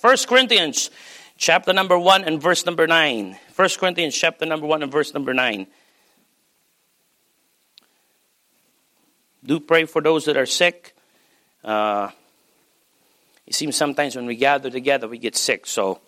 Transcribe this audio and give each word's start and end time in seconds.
1 0.00 0.16
Corinthians 0.26 0.90
chapter 1.36 1.74
number 1.74 1.98
1 1.98 2.24
and 2.24 2.40
verse 2.40 2.64
number 2.64 2.86
9. 2.86 3.36
1 3.54 3.68
Corinthians 3.78 4.16
chapter 4.16 4.46
number 4.46 4.66
1 4.66 4.82
and 4.82 4.90
verse 4.90 5.12
number 5.12 5.34
9. 5.34 5.66
Do 9.44 9.60
pray 9.60 9.84
for 9.84 10.00
those 10.00 10.24
that 10.24 10.38
are 10.38 10.46
sick. 10.46 10.96
Uh, 11.62 12.08
it 13.46 13.54
seems 13.54 13.76
sometimes 13.76 14.16
when 14.16 14.24
we 14.24 14.36
gather 14.36 14.70
together, 14.70 15.06
we 15.06 15.18
get 15.18 15.36
sick. 15.36 15.66
So 15.66 16.00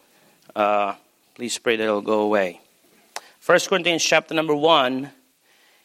uh, 0.57 0.95
please 1.35 1.59
pray 1.59 1.77
that 1.77 1.85
it'll 1.85 2.01
go 2.01 2.21
away. 2.21 2.63
1 3.45 3.59
Corinthians 3.69 4.03
chapter 4.03 4.33
number 4.33 4.55
1 4.55 5.11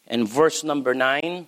and 0.07 0.25
verse 0.25 0.63
number 0.63 0.93
9. 0.93 1.45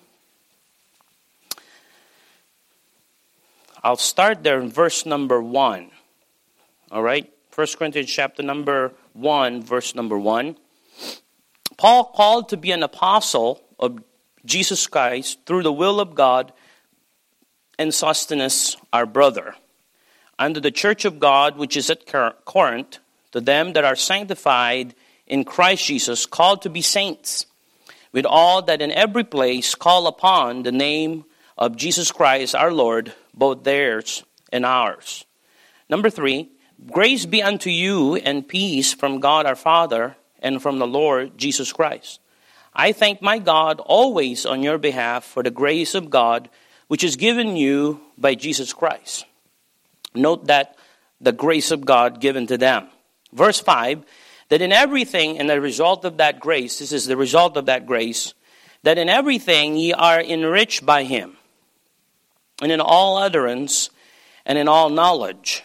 I'll 3.82 3.96
start 3.96 4.44
there 4.44 4.60
in 4.60 4.70
verse 4.70 5.06
number 5.06 5.42
1. 5.42 5.92
All 6.92 7.04
right? 7.04 7.32
1 7.54 7.68
Corinthians 7.78 8.12
chapter 8.12 8.42
number 8.42 8.94
1, 9.14 9.64
verse 9.64 9.96
number 9.96 10.18
1. 10.18 10.58
Paul 11.78 12.06
called 12.06 12.50
to 12.50 12.58
be 12.58 12.72
an 12.72 12.84
apostle 12.84 13.62
of 13.80 14.04
Jesus 14.46 14.88
Christ 14.88 15.40
through 15.46 15.64
the 15.64 15.74
will 15.74 16.00
of 16.00 16.16
God 16.16 16.52
and 17.78 17.94
Sosthenes, 17.94 18.76
our 18.92 19.06
brother, 19.06 19.56
under 20.38 20.60
the 20.60 20.72
church 20.72 21.06
of 21.06 21.20
God 21.20 21.58
which 21.58 21.78
is 21.78 21.90
at 21.90 22.06
Corinth, 22.46 23.00
to 23.32 23.40
them 23.40 23.74
that 23.74 23.86
are 23.86 23.96
sanctified 23.96 24.96
in 25.28 25.44
Christ 25.44 25.86
Jesus, 25.86 26.26
called 26.26 26.64
to 26.64 26.70
be 26.70 26.82
saints, 26.82 27.46
with 28.12 28.26
all 28.26 28.62
that 28.64 28.82
in 28.82 28.92
every 28.92 29.24
place 29.24 29.76
call 29.76 30.08
upon 30.08 30.64
the 30.64 30.72
name 30.72 31.24
of 31.58 31.78
Jesus 31.78 32.12
Christ 32.12 32.56
our 32.56 32.74
Lord, 32.74 33.14
both 33.34 33.64
theirs 33.64 34.24
and 34.52 34.66
ours. 34.66 35.26
Number 35.90 36.10
three, 36.10 36.50
grace 36.88 37.26
be 37.26 37.42
unto 37.42 37.70
you 37.70 38.16
and 38.16 38.48
peace 38.48 38.94
from 38.94 39.20
God 39.20 39.46
our 39.46 39.56
Father 39.56 40.16
and 40.40 40.62
from 40.62 40.80
the 40.80 40.88
Lord 40.88 41.38
Jesus 41.38 41.74
Christ. 41.74 42.20
I 42.74 42.92
thank 42.92 43.22
my 43.22 43.40
God 43.40 43.80
always 43.80 44.46
on 44.46 44.64
your 44.64 44.78
behalf 44.78 45.24
for 45.24 45.44
the 45.44 45.52
grace 45.52 45.96
of 45.96 46.10
God 46.10 46.50
which 46.88 47.04
is 47.04 47.16
given 47.16 47.56
you 47.56 48.02
by 48.18 48.36
Jesus 48.36 48.74
Christ. 48.74 49.26
Note 50.16 50.48
that 50.48 50.76
the 51.22 51.32
grace 51.32 51.72
of 51.72 51.86
God 51.86 52.20
given 52.22 52.48
to 52.48 52.58
them. 52.58 52.88
Verse 53.34 53.60
5 53.60 54.04
that 54.50 54.62
in 54.64 54.72
everything, 54.72 55.40
and 55.40 55.50
the 55.50 55.62
result 55.62 56.04
of 56.04 56.18
that 56.18 56.40
grace, 56.40 56.80
this 56.80 56.92
is 56.92 57.06
the 57.06 57.16
result 57.16 57.56
of 57.56 57.68
that 57.68 57.86
grace, 57.86 58.34
that 58.84 58.98
in 58.98 59.08
everything 59.08 59.78
ye 59.78 59.94
are 59.94 60.20
enriched 60.20 60.86
by 60.86 61.04
him, 61.04 61.38
and 62.62 62.72
in 62.72 62.82
all 62.82 63.18
utterance, 63.18 63.92
and 64.46 64.58
in 64.58 64.68
all 64.68 64.90
knowledge, 64.90 65.64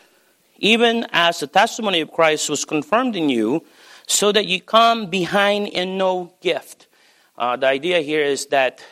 even 0.58 1.06
as 1.12 1.40
the 1.40 1.46
testimony 1.46 2.00
of 2.00 2.12
Christ 2.12 2.48
was 2.48 2.64
confirmed 2.64 3.16
in 3.16 3.28
you, 3.28 3.64
so 4.06 4.32
that 4.32 4.46
you 4.46 4.60
come 4.60 5.06
behind 5.06 5.68
in 5.68 5.96
no 5.96 6.34
gift. 6.40 6.88
Uh, 7.38 7.56
the 7.56 7.66
idea 7.66 8.00
here 8.00 8.22
is 8.22 8.46
that 8.46 8.82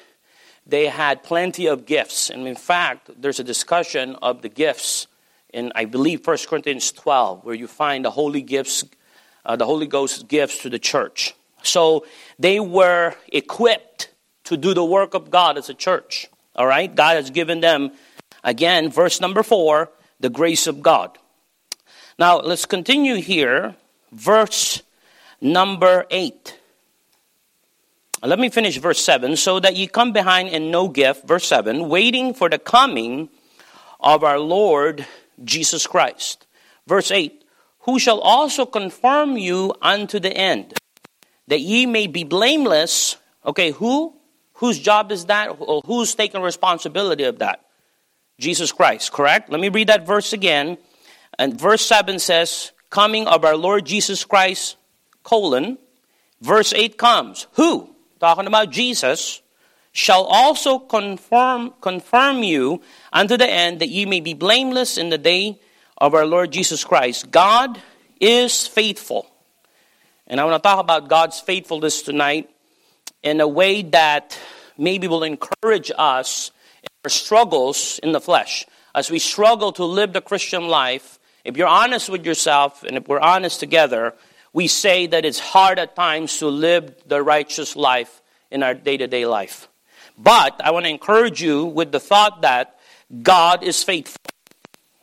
they 0.66 0.86
had 0.86 1.22
plenty 1.22 1.66
of 1.66 1.86
gifts. 1.86 2.30
And 2.30 2.46
in 2.46 2.56
fact, 2.56 3.10
there's 3.20 3.40
a 3.40 3.44
discussion 3.44 4.16
of 4.22 4.42
the 4.42 4.48
gifts 4.48 5.06
in, 5.52 5.70
I 5.74 5.84
believe, 5.84 6.27
1 6.27 6.38
Corinthians 6.48 6.92
12, 6.92 7.44
where 7.44 7.55
you 7.55 7.66
find 7.66 8.05
the 8.05 8.10
holy 8.10 8.42
gifts 8.42 8.84
uh, 9.44 9.56
the 9.56 9.66
Holy 9.66 9.86
Ghost 9.86 10.28
gives 10.28 10.58
to 10.58 10.70
the 10.70 10.78
church. 10.78 11.34
So 11.62 12.06
they 12.38 12.60
were 12.60 13.14
equipped 13.33 14.08
to 14.44 14.56
do 14.56 14.74
the 14.74 14.84
work 14.84 15.14
of 15.14 15.30
God 15.30 15.58
as 15.58 15.68
a 15.68 15.74
church. 15.74 16.28
All 16.55 16.66
right? 16.66 16.92
God 16.92 17.16
has 17.16 17.30
given 17.30 17.60
them, 17.60 17.92
again, 18.44 18.90
verse 18.90 19.20
number 19.20 19.42
four, 19.42 19.90
the 20.20 20.30
grace 20.30 20.66
of 20.66 20.83
God. 20.83 21.18
Now, 22.18 22.41
let's 22.41 22.66
continue 22.66 23.16
here. 23.16 23.77
Verse 24.10 24.82
number 25.41 26.06
eight. 26.10 26.58
Let 28.22 28.38
me 28.38 28.50
finish 28.50 28.78
verse 28.78 29.02
7. 29.02 29.36
So 29.36 29.58
that 29.60 29.74
ye 29.74 29.86
come 29.86 30.12
behind 30.12 30.48
in 30.51 30.70
no 30.70 30.89
gift, 30.89 31.27
verse 31.27 31.46
7, 31.46 31.89
waiting 31.89 32.34
for 32.34 32.48
the 32.48 32.58
coming 32.58 33.28
of 33.98 34.22
our 34.22 34.39
Lord 34.39 35.06
Jesus 35.45 35.86
Christ. 35.86 36.46
Verse 36.86 37.11
8 37.11 37.42
who 37.83 37.98
shall 37.98 38.20
also 38.20 38.64
confirm 38.64 39.36
you 39.36 39.74
unto 39.83 40.18
the 40.20 40.33
end, 40.33 40.74
that 41.48 41.61
ye 41.61 41.86
may 41.86 42.06
be 42.06 42.24
blameless. 42.24 43.17
Okay, 43.45 43.70
who? 43.72 44.14
Whose 44.55 44.78
job 44.78 45.11
is 45.11 45.27
that? 45.27 45.48
Or 45.58 45.83
who's 45.84 46.14
taking 46.14 46.42
responsibility 46.42 47.24
of 47.24 47.40
that? 47.40 47.64
Jesus 48.39 48.70
Christ, 48.72 49.12
correct? 49.12 49.51
Let 49.51 49.61
me 49.61 49.68
read 49.68 49.89
that 49.89 50.06
verse 50.06 50.33
again. 50.33 50.78
And 51.39 51.59
verse 51.59 51.85
7 51.87 52.19
says, 52.19 52.73
Coming 52.91 53.27
of 53.27 53.45
our 53.45 53.57
Lord 53.57 53.87
Jesus 53.87 54.25
Christ, 54.25 54.77
colon. 55.23 55.79
Verse 56.41 56.73
8 56.73 56.98
comes, 56.98 57.47
Who? 57.55 57.95
Talking 58.20 58.47
about 58.47 58.70
Jesus, 58.70 59.43
shall 59.93 60.25
also 60.25 60.79
confirm, 60.79 61.73
confirm 61.81 62.43
you 62.43 62.83
unto 63.13 63.37
the 63.37 63.48
end, 63.48 63.81
that 63.81 63.89
ye 63.89 64.07
may 64.07 64.20
be 64.20 64.35
blameless 64.35 64.97
in 64.98 65.11
the 65.11 65.19
day 65.19 65.59
of 65.98 66.15
our 66.15 66.27
Lord 66.27 66.51
Jesus 66.51 66.85
Christ. 66.85 67.31
God 67.31 67.81
is 68.20 68.67
faithful. 68.67 69.27
And 70.27 70.41
I 70.41 70.45
want 70.45 70.63
to 70.63 70.67
talk 70.67 70.81
about 70.81 71.09
God's 71.09 71.41
faithfulness 71.41 72.03
tonight 72.03 72.49
in 73.23 73.41
a 73.41 73.49
way 73.49 73.83
that 73.83 74.39
maybe 74.79 75.07
will 75.09 75.23
encourage 75.23 75.93
us 75.97 76.51
in 76.83 76.89
our 77.05 77.11
struggles 77.11 78.01
in 78.03 78.13
the 78.13 78.20
flesh. 78.20 78.67
As 78.95 79.11
we 79.11 79.19
struggle 79.19 79.73
to 79.73 79.85
live 79.85 80.13
the 80.13 80.20
Christian 80.20 80.69
life, 80.69 81.19
if 81.45 81.57
you're 81.57 81.69
honest 81.69 82.08
with 82.08 82.25
yourself 82.25 82.83
and 82.83 82.97
if 82.97 83.08
we're 83.08 83.20
honest 83.20 83.61
together, 83.61 84.14
we 84.53 84.69
say 84.69 85.07
that 85.07 85.25
it's 85.25 85.39
hard 85.39 85.79
at 85.79 85.97
times 85.97 86.39
to 86.39 86.48
live 86.48 86.95
the 87.07 87.23
righteous 87.23 87.75
life 87.75 88.23
in 88.51 88.63
our 88.63 88.75
day 88.75 88.97
to 88.97 89.07
day 89.07 89.27
life. 89.27 89.69
But 90.19 90.61
I 90.63 90.70
want 90.70 90.85
to 90.85 90.91
encourage 90.91 91.42
you 91.42 91.64
with 91.64 91.91
the 91.91 92.01
thought 92.01 92.42
that 92.42 92.79
God 93.23 93.63
is 93.63 93.83
faithful. 93.83 94.19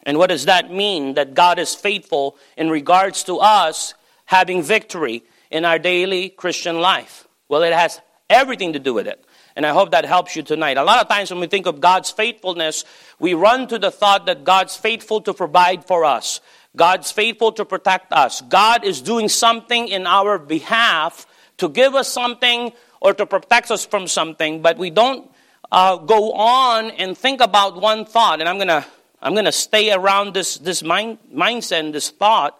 And 0.03 0.17
what 0.17 0.29
does 0.29 0.45
that 0.45 0.71
mean? 0.71 1.15
That 1.15 1.33
God 1.33 1.59
is 1.59 1.75
faithful 1.75 2.37
in 2.57 2.69
regards 2.69 3.23
to 3.25 3.37
us 3.39 3.93
having 4.25 4.63
victory 4.63 5.23
in 5.51 5.65
our 5.65 5.79
daily 5.79 6.29
Christian 6.29 6.79
life. 6.79 7.27
Well, 7.47 7.63
it 7.63 7.73
has 7.73 7.99
everything 8.29 8.73
to 8.73 8.79
do 8.79 8.93
with 8.93 9.07
it. 9.07 9.23
And 9.59 9.65
I 9.65 9.71
hope 9.71 9.91
that 9.91 10.05
helps 10.05 10.37
you 10.37 10.41
tonight. 10.41 10.77
A 10.77 10.85
lot 10.85 11.01
of 11.01 11.09
times 11.09 11.31
when 11.31 11.41
we 11.41 11.47
think 11.47 11.65
of 11.65 11.81
God's 11.81 12.09
faithfulness, 12.09 12.85
we 13.19 13.33
run 13.33 13.67
to 13.67 13.77
the 13.77 13.91
thought 13.91 14.27
that 14.27 14.45
God's 14.45 14.77
faithful 14.77 15.19
to 15.23 15.33
provide 15.33 15.83
for 15.83 16.05
us. 16.05 16.39
God's 16.77 17.11
faithful 17.11 17.51
to 17.51 17.65
protect 17.65 18.13
us. 18.13 18.39
God 18.39 18.85
is 18.85 19.01
doing 19.01 19.27
something 19.27 19.89
in 19.89 20.07
our 20.07 20.39
behalf 20.39 21.27
to 21.57 21.67
give 21.67 21.93
us 21.93 22.07
something 22.07 22.71
or 23.01 23.13
to 23.13 23.25
protect 23.25 23.69
us 23.69 23.85
from 23.85 24.07
something, 24.07 24.61
but 24.61 24.77
we 24.77 24.91
don't 24.91 25.29
uh, 25.73 25.97
go 25.97 26.31
on 26.31 26.91
and 26.91 27.17
think 27.17 27.41
about 27.41 27.81
one 27.81 28.05
thought. 28.05 28.39
And 28.39 28.47
I'm 28.47 28.55
going 28.55 28.69
to 28.69 28.85
I'm 29.21 29.33
going 29.33 29.43
to 29.43 29.51
stay 29.51 29.91
around 29.91 30.33
this, 30.33 30.57
this 30.57 30.81
mind, 30.81 31.17
mindset 31.35 31.81
and 31.81 31.93
this 31.93 32.11
thought 32.11 32.57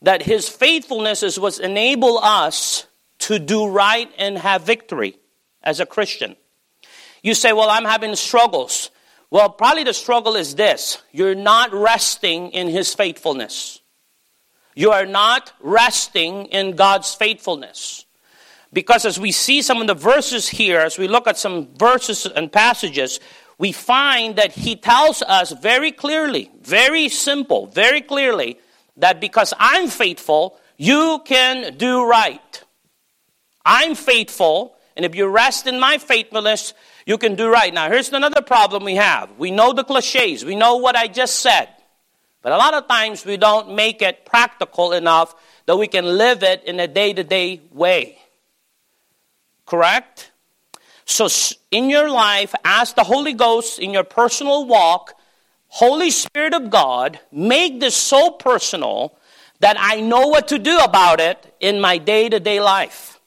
that 0.00 0.22
his 0.22 0.48
faithfulness 0.48 1.22
is 1.22 1.38
what 1.38 1.58
enable 1.58 2.16
us 2.16 2.86
to 3.18 3.38
do 3.38 3.68
right 3.68 4.10
and 4.16 4.38
have 4.38 4.62
victory 4.62 5.18
as 5.62 5.80
a 5.80 5.86
Christian. 5.86 6.36
You 7.22 7.34
say, 7.34 7.52
well, 7.52 7.70
I'm 7.70 7.84
having 7.84 8.14
struggles. 8.16 8.90
Well, 9.30 9.50
probably 9.50 9.84
the 9.84 9.92
struggle 9.92 10.36
is 10.36 10.54
this. 10.54 11.02
You're 11.12 11.34
not 11.34 11.72
resting 11.72 12.50
in 12.50 12.68
his 12.68 12.94
faithfulness. 12.94 13.80
You 14.74 14.92
are 14.92 15.06
not 15.06 15.52
resting 15.60 16.46
in 16.46 16.76
God's 16.76 17.14
faithfulness. 17.14 18.06
Because 18.72 19.04
as 19.04 19.18
we 19.18 19.32
see 19.32 19.62
some 19.62 19.80
of 19.80 19.86
the 19.86 19.94
verses 19.94 20.48
here, 20.48 20.78
as 20.80 20.98
we 20.98 21.08
look 21.08 21.26
at 21.26 21.38
some 21.38 21.68
verses 21.76 22.26
and 22.26 22.52
passages, 22.52 23.18
we 23.58 23.72
find 23.72 24.36
that 24.36 24.52
he 24.52 24.76
tells 24.76 25.20
us 25.22 25.50
very 25.50 25.90
clearly, 25.90 26.50
very 26.62 27.08
simple, 27.08 27.66
very 27.66 28.00
clearly, 28.00 28.58
that 28.96 29.20
because 29.20 29.52
I'm 29.58 29.88
faithful, 29.88 30.58
you 30.76 31.20
can 31.24 31.76
do 31.76 32.04
right. 32.04 32.64
I'm 33.64 33.94
faithful, 33.94 34.76
and 34.98 35.04
if 35.04 35.14
you 35.14 35.28
rest 35.28 35.68
in 35.68 35.78
my 35.78 35.98
faithfulness, 35.98 36.74
you 37.06 37.18
can 37.18 37.36
do 37.36 37.48
right. 37.48 37.72
Now, 37.72 37.88
here's 37.88 38.12
another 38.12 38.42
problem 38.42 38.82
we 38.82 38.96
have. 38.96 39.30
We 39.38 39.52
know 39.52 39.72
the 39.72 39.84
cliches, 39.84 40.44
we 40.44 40.56
know 40.56 40.78
what 40.78 40.96
I 40.96 41.06
just 41.06 41.36
said, 41.36 41.68
but 42.42 42.50
a 42.50 42.56
lot 42.56 42.74
of 42.74 42.88
times 42.88 43.24
we 43.24 43.36
don't 43.36 43.76
make 43.76 44.02
it 44.02 44.26
practical 44.26 44.90
enough 44.90 45.36
that 45.66 45.76
we 45.76 45.86
can 45.86 46.04
live 46.04 46.42
it 46.42 46.64
in 46.64 46.80
a 46.80 46.88
day 46.88 47.12
to 47.12 47.22
day 47.22 47.60
way. 47.70 48.18
Correct? 49.66 50.32
So, 51.04 51.28
in 51.70 51.90
your 51.90 52.10
life, 52.10 52.52
ask 52.64 52.96
the 52.96 53.04
Holy 53.04 53.34
Ghost 53.34 53.78
in 53.78 53.92
your 53.92 54.02
personal 54.02 54.66
walk, 54.66 55.14
Holy 55.68 56.10
Spirit 56.10 56.54
of 56.54 56.70
God, 56.70 57.20
make 57.30 57.78
this 57.78 57.94
so 57.94 58.32
personal 58.32 59.16
that 59.60 59.76
I 59.78 60.00
know 60.00 60.26
what 60.26 60.48
to 60.48 60.58
do 60.58 60.76
about 60.80 61.20
it 61.20 61.54
in 61.60 61.80
my 61.80 61.98
day 61.98 62.28
to 62.28 62.40
day 62.40 62.60
life. 62.60 63.17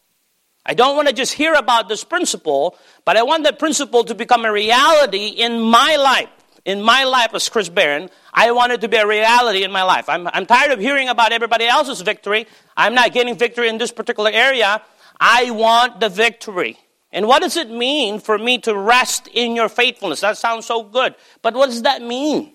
I 0.65 0.73
don't 0.73 0.95
want 0.95 1.07
to 1.07 1.13
just 1.13 1.33
hear 1.33 1.53
about 1.53 1.89
this 1.89 2.03
principle, 2.03 2.77
but 3.03 3.17
I 3.17 3.23
want 3.23 3.43
that 3.43 3.57
principle 3.57 4.03
to 4.03 4.13
become 4.13 4.45
a 4.45 4.51
reality 4.51 5.27
in 5.27 5.59
my 5.59 5.95
life. 5.95 6.29
In 6.63 6.83
my 6.83 7.03
life 7.05 7.33
as 7.33 7.49
Chris 7.49 7.69
Barron, 7.69 8.09
I 8.31 8.51
want 8.51 8.71
it 8.71 8.81
to 8.81 8.87
be 8.87 8.97
a 8.97 9.07
reality 9.07 9.63
in 9.63 9.71
my 9.71 9.81
life. 9.81 10.07
I'm, 10.07 10.27
I'm 10.27 10.45
tired 10.45 10.71
of 10.71 10.79
hearing 10.79 11.09
about 11.09 11.31
everybody 11.31 11.65
else's 11.65 12.01
victory. 12.01 12.45
I'm 12.77 12.93
not 12.93 13.13
getting 13.13 13.35
victory 13.35 13.67
in 13.67 13.79
this 13.79 13.91
particular 13.91 14.29
area. 14.31 14.81
I 15.19 15.49
want 15.49 15.99
the 15.99 16.09
victory. 16.09 16.77
And 17.11 17.27
what 17.27 17.41
does 17.41 17.57
it 17.57 17.71
mean 17.71 18.19
for 18.19 18.37
me 18.37 18.59
to 18.59 18.77
rest 18.77 19.27
in 19.33 19.55
your 19.55 19.69
faithfulness? 19.69 20.21
That 20.21 20.37
sounds 20.37 20.67
so 20.67 20.83
good. 20.83 21.15
But 21.41 21.55
what 21.55 21.67
does 21.67 21.81
that 21.81 22.03
mean? 22.03 22.53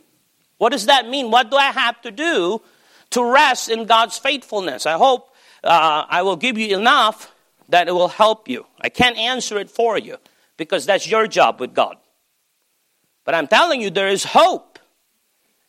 What 0.58 0.70
does 0.70 0.86
that 0.86 1.08
mean? 1.08 1.30
What 1.30 1.50
do 1.50 1.56
I 1.56 1.72
have 1.72 2.00
to 2.02 2.12
do 2.12 2.62
to 3.10 3.24
rest 3.24 3.68
in 3.68 3.86
God's 3.86 4.18
faithfulness? 4.18 4.86
I 4.86 4.92
hope 4.92 5.34
uh, 5.64 6.04
I 6.08 6.22
will 6.22 6.36
give 6.36 6.56
you 6.56 6.78
enough 6.78 7.34
that 7.68 7.88
it 7.88 7.92
will 7.92 8.08
help 8.08 8.48
you. 8.48 8.66
I 8.80 8.88
can't 8.88 9.16
answer 9.16 9.58
it 9.58 9.70
for 9.70 9.98
you 9.98 10.16
because 10.56 10.86
that's 10.86 11.08
your 11.08 11.26
job 11.26 11.60
with 11.60 11.74
God. 11.74 11.96
But 13.24 13.34
I'm 13.34 13.48
telling 13.48 13.80
you, 13.80 13.90
there 13.90 14.08
is 14.08 14.24
hope. 14.24 14.78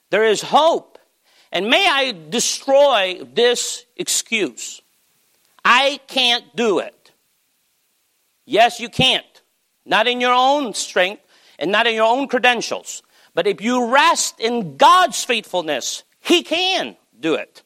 There 0.10 0.26
is 0.26 0.42
hope. 0.42 1.00
And 1.52 1.70
may 1.70 1.88
I 1.88 2.14
destroy 2.30 3.22
this 3.34 3.86
excuse. 3.96 4.82
I 5.64 6.00
can't 6.08 6.56
do 6.56 6.80
it. 6.80 7.12
Yes, 8.46 8.80
you 8.80 8.90
can't. 8.90 9.26
Not 9.86 10.08
in 10.08 10.22
your 10.22 10.34
own 10.34 10.74
strength 10.74 11.24
and 11.60 11.72
not 11.72 11.88
in 11.88 11.96
your 11.96 12.06
own 12.06 12.28
credentials. 12.28 13.02
But 13.34 13.48
if 13.48 13.62
you 13.62 13.92
rest 13.92 14.40
in 14.40 14.78
God's 14.78 15.24
faithfulness, 15.24 16.04
He 16.20 16.44
can 16.44 16.96
do 17.20 17.36
it. 17.36 17.64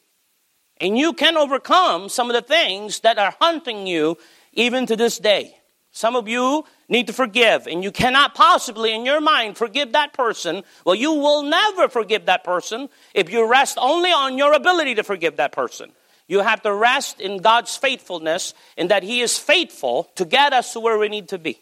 And 0.81 0.97
you 0.97 1.13
can 1.13 1.37
overcome 1.37 2.09
some 2.09 2.29
of 2.29 2.33
the 2.33 2.41
things 2.41 3.01
that 3.01 3.19
are 3.19 3.35
hunting 3.39 3.85
you 3.85 4.17
even 4.53 4.87
to 4.87 4.95
this 4.97 5.19
day. 5.19 5.55
Some 5.91 6.15
of 6.15 6.27
you 6.27 6.65
need 6.89 7.07
to 7.07 7.13
forgive, 7.13 7.67
and 7.67 7.83
you 7.83 7.91
cannot 7.91 8.33
possibly, 8.33 8.93
in 8.93 9.05
your 9.05 9.21
mind, 9.21 9.57
forgive 9.57 9.91
that 9.91 10.13
person. 10.13 10.63
Well, 10.85 10.95
you 10.95 11.11
will 11.13 11.43
never 11.43 11.87
forgive 11.87 12.25
that 12.25 12.43
person 12.43 12.89
if 13.13 13.31
you 13.31 13.45
rest 13.45 13.77
only 13.79 14.09
on 14.09 14.37
your 14.37 14.53
ability 14.53 14.95
to 14.95 15.03
forgive 15.03 15.35
that 15.35 15.51
person. 15.51 15.91
You 16.27 16.39
have 16.39 16.61
to 16.63 16.73
rest 16.73 17.19
in 17.19 17.37
God's 17.39 17.75
faithfulness, 17.75 18.53
in 18.77 18.87
that 18.87 19.03
He 19.03 19.19
is 19.19 19.37
faithful 19.37 20.09
to 20.15 20.25
get 20.25 20.53
us 20.53 20.73
to 20.73 20.79
where 20.79 20.97
we 20.97 21.09
need 21.09 21.27
to 21.29 21.37
be. 21.37 21.59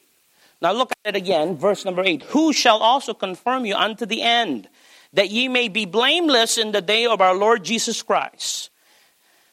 Now, 0.62 0.74
look 0.74 0.92
at 1.04 1.16
it 1.16 1.18
again, 1.18 1.58
verse 1.58 1.84
number 1.84 2.04
8. 2.04 2.24
Who 2.30 2.54
shall 2.54 2.78
also 2.78 3.14
confirm 3.14 3.66
you 3.66 3.76
unto 3.76 4.06
the 4.06 4.22
end, 4.22 4.70
that 5.14 5.32
ye 5.32 5.48
may 5.48 5.70
be 5.70 5.86
blameless 5.86 6.58
in 6.58 6.72
the 6.72 6.82
day 6.82 7.06
of 7.06 7.20
our 7.20 7.36
Lord 7.36 7.64
Jesus 7.64 8.04
Christ? 8.04 8.70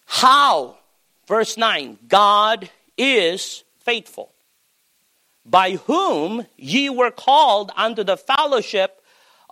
How? 0.06 0.79
Verse 1.26 1.56
9 1.56 1.99
God 2.08 2.70
is 2.97 3.64
faithful 3.79 4.32
by 5.44 5.73
whom 5.73 6.47
ye 6.56 6.88
were 6.88 7.11
called 7.11 7.70
unto 7.76 8.03
the 8.03 8.17
fellowship 8.17 9.03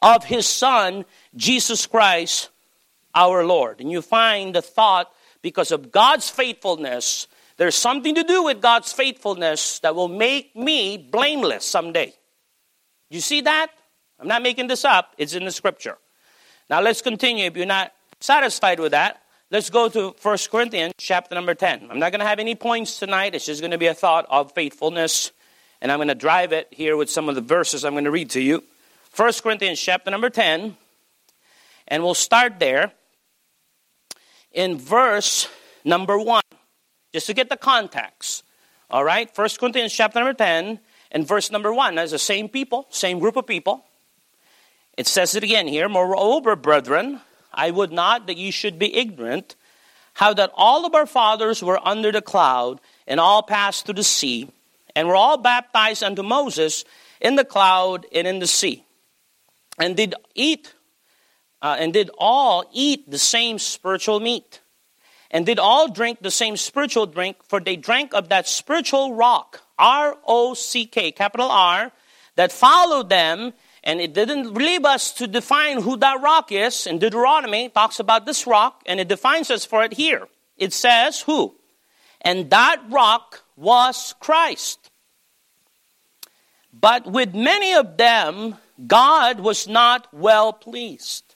of 0.02 0.24
his 0.24 0.46
Son, 0.46 1.04
Jesus 1.36 1.86
Christ 1.86 2.50
our 3.14 3.44
Lord. 3.44 3.80
And 3.80 3.90
you 3.90 4.02
find 4.02 4.54
the 4.54 4.62
thought 4.62 5.12
because 5.40 5.70
of 5.70 5.92
God's 5.92 6.28
faithfulness, 6.28 7.28
there's 7.56 7.76
something 7.76 8.14
to 8.16 8.24
do 8.24 8.42
with 8.42 8.60
God's 8.60 8.92
faithfulness 8.92 9.78
that 9.80 9.94
will 9.94 10.08
make 10.08 10.56
me 10.56 10.96
blameless 10.98 11.64
someday. 11.64 12.12
You 13.08 13.20
see 13.20 13.42
that? 13.42 13.68
I'm 14.18 14.28
not 14.28 14.42
making 14.42 14.66
this 14.66 14.84
up, 14.84 15.14
it's 15.18 15.34
in 15.34 15.44
the 15.44 15.52
scripture. 15.52 15.98
Now 16.70 16.80
let's 16.80 17.02
continue. 17.02 17.44
If 17.46 17.56
you're 17.56 17.66
not 17.66 17.92
satisfied 18.20 18.80
with 18.80 18.92
that, 18.92 19.22
let's 19.50 19.70
go 19.70 19.88
to 19.88 20.14
1 20.20 20.38
Corinthians 20.50 20.94
chapter 20.98 21.34
number 21.34 21.54
10. 21.54 21.88
I'm 21.90 21.98
not 21.98 22.12
going 22.12 22.20
to 22.20 22.26
have 22.26 22.38
any 22.38 22.54
points 22.54 22.98
tonight, 22.98 23.34
it's 23.34 23.46
just 23.46 23.60
going 23.60 23.70
to 23.70 23.78
be 23.78 23.86
a 23.86 23.94
thought 23.94 24.26
of 24.28 24.52
faithfulness 24.52 25.32
and 25.84 25.92
I'm 25.92 25.98
going 25.98 26.08
to 26.08 26.14
drive 26.14 26.52
it 26.54 26.68
here 26.70 26.96
with 26.96 27.10
some 27.10 27.28
of 27.28 27.34
the 27.34 27.42
verses 27.42 27.84
I'm 27.84 27.92
going 27.92 28.04
to 28.04 28.10
read 28.10 28.30
to 28.30 28.40
you. 28.40 28.64
1 29.14 29.32
Corinthians 29.42 29.78
chapter 29.78 30.10
number 30.10 30.30
10, 30.30 30.78
and 31.88 32.02
we'll 32.02 32.14
start 32.14 32.58
there 32.58 32.92
in 34.50 34.78
verse 34.78 35.46
number 35.84 36.18
1, 36.18 36.42
just 37.12 37.26
to 37.26 37.34
get 37.34 37.50
the 37.50 37.58
context. 37.58 38.44
All 38.90 39.04
right? 39.04 39.30
1 39.36 39.48
Corinthians 39.60 39.92
chapter 39.92 40.20
number 40.20 40.32
10 40.32 40.80
and 41.10 41.28
verse 41.28 41.50
number 41.50 41.70
1. 41.70 41.96
That's 41.96 42.12
the 42.12 42.18
same 42.18 42.48
people, 42.48 42.86
same 42.88 43.18
group 43.18 43.36
of 43.36 43.46
people. 43.46 43.84
It 44.96 45.06
says 45.06 45.34
it 45.34 45.44
again 45.44 45.68
here 45.68 45.90
Moreover, 45.90 46.56
brethren, 46.56 47.20
I 47.56 47.70
would 47.70 47.92
not 47.92 48.26
that 48.26 48.36
you 48.36 48.52
should 48.52 48.78
be 48.78 48.94
ignorant 48.94 49.56
how 50.14 50.32
that 50.34 50.50
all 50.54 50.86
of 50.86 50.94
our 50.94 51.06
fathers 51.06 51.62
were 51.62 51.80
under 51.86 52.12
the 52.12 52.22
cloud 52.22 52.80
and 53.06 53.18
all 53.18 53.42
passed 53.42 53.84
through 53.84 53.96
the 53.96 54.04
sea 54.04 54.48
and 54.94 55.08
were 55.08 55.16
all 55.16 55.36
baptized 55.36 56.04
unto 56.04 56.22
Moses 56.22 56.84
in 57.20 57.36
the 57.36 57.44
cloud 57.44 58.06
and 58.12 58.26
in 58.26 58.38
the 58.38 58.46
sea, 58.46 58.84
and 59.78 59.96
did 59.96 60.14
eat, 60.34 60.74
uh, 61.62 61.76
and 61.78 61.92
did 61.92 62.10
all 62.18 62.64
eat 62.72 63.10
the 63.10 63.18
same 63.18 63.58
spiritual 63.58 64.20
meat, 64.20 64.60
and 65.30 65.46
did 65.46 65.58
all 65.58 65.90
drink 65.90 66.20
the 66.20 66.30
same 66.30 66.56
spiritual 66.56 67.06
drink, 67.06 67.38
for 67.42 67.60
they 67.60 67.76
drank 67.76 68.14
of 68.14 68.28
that 68.28 68.46
spiritual 68.46 69.14
rock, 69.14 69.62
R 69.78 70.16
O 70.26 70.54
C 70.54 70.86
K, 70.86 71.10
capital 71.10 71.50
R, 71.50 71.90
that 72.36 72.52
followed 72.52 73.08
them. 73.08 73.52
And 73.84 74.00
it 74.00 74.14
didn't 74.14 74.54
leave 74.54 74.86
us 74.86 75.12
to 75.12 75.26
define 75.26 75.82
who 75.82 75.98
that 75.98 76.22
rock 76.22 76.50
is. 76.50 76.86
In 76.86 76.98
Deuteronomy, 76.98 77.68
talks 77.68 78.00
about 78.00 78.24
this 78.24 78.46
rock, 78.46 78.82
and 78.86 78.98
it 78.98 79.08
defines 79.08 79.50
us 79.50 79.66
for 79.66 79.84
it 79.84 79.92
here. 79.92 80.26
It 80.56 80.72
says 80.72 81.20
who? 81.20 81.54
And 82.22 82.48
that 82.48 82.82
rock 82.88 83.42
was 83.56 84.14
Christ. 84.20 84.90
But 86.72 87.06
with 87.06 87.34
many 87.34 87.74
of 87.74 87.98
them, 87.98 88.56
God 88.86 89.40
was 89.40 89.68
not 89.68 90.08
well 90.12 90.52
pleased. 90.52 91.34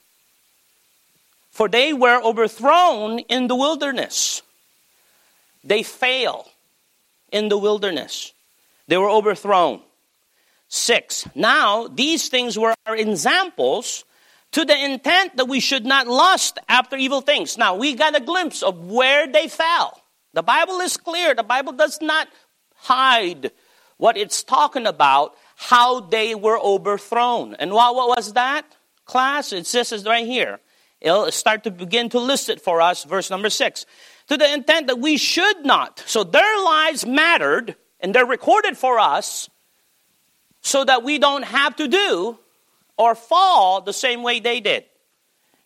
For 1.51 1.69
they 1.69 1.93
were 1.93 2.21
overthrown 2.21 3.19
in 3.19 3.47
the 3.47 3.55
wilderness. 3.55 4.41
They 5.63 5.83
fail 5.83 6.47
in 7.31 7.49
the 7.49 7.57
wilderness. 7.57 8.33
They 8.87 8.97
were 8.97 9.09
overthrown. 9.09 9.81
Six. 10.69 11.27
Now, 11.35 11.87
these 11.87 12.29
things 12.29 12.57
were 12.57 12.75
our 12.85 12.95
examples 12.95 14.05
to 14.51 14.65
the 14.65 14.85
intent 14.85 15.37
that 15.37 15.47
we 15.47 15.59
should 15.59 15.85
not 15.85 16.07
lust 16.07 16.59
after 16.69 16.95
evil 16.95 17.21
things. 17.21 17.57
Now, 17.57 17.75
we 17.75 17.95
got 17.95 18.15
a 18.15 18.23
glimpse 18.23 18.63
of 18.63 18.89
where 18.89 19.27
they 19.27 19.47
fell. 19.47 20.01
The 20.33 20.43
Bible 20.43 20.79
is 20.79 20.95
clear. 20.95 21.33
The 21.33 21.43
Bible 21.43 21.73
does 21.73 21.99
not 22.01 22.27
hide 22.75 23.51
what 23.97 24.15
it's 24.15 24.43
talking 24.43 24.87
about, 24.87 25.35
how 25.55 26.01
they 26.01 26.35
were 26.35 26.57
overthrown. 26.59 27.55
And 27.55 27.73
what, 27.73 27.95
what 27.95 28.15
was 28.15 28.33
that? 28.33 28.65
Class, 29.05 29.51
it 29.51 29.65
says 29.65 30.05
right 30.05 30.25
here. 30.25 30.59
It'll 31.01 31.31
start 31.31 31.63
to 31.63 31.71
begin 31.71 32.09
to 32.09 32.19
list 32.19 32.49
it 32.49 32.61
for 32.61 32.81
us, 32.81 33.05
verse 33.05 33.29
number 33.29 33.49
six. 33.49 33.85
To 34.27 34.37
the 34.37 34.51
intent 34.53 34.87
that 34.87 34.99
we 34.99 35.17
should 35.17 35.65
not. 35.65 36.03
So 36.05 36.23
their 36.23 36.63
lives 36.63 37.05
mattered, 37.05 37.75
and 37.99 38.13
they're 38.13 38.25
recorded 38.25 38.77
for 38.77 38.99
us, 38.99 39.49
so 40.61 40.83
that 40.83 41.03
we 41.03 41.17
don't 41.17 41.43
have 41.43 41.75
to 41.77 41.87
do 41.87 42.37
or 42.97 43.15
fall 43.15 43.81
the 43.81 43.93
same 43.93 44.23
way 44.23 44.39
they 44.39 44.59
did. 44.59 44.85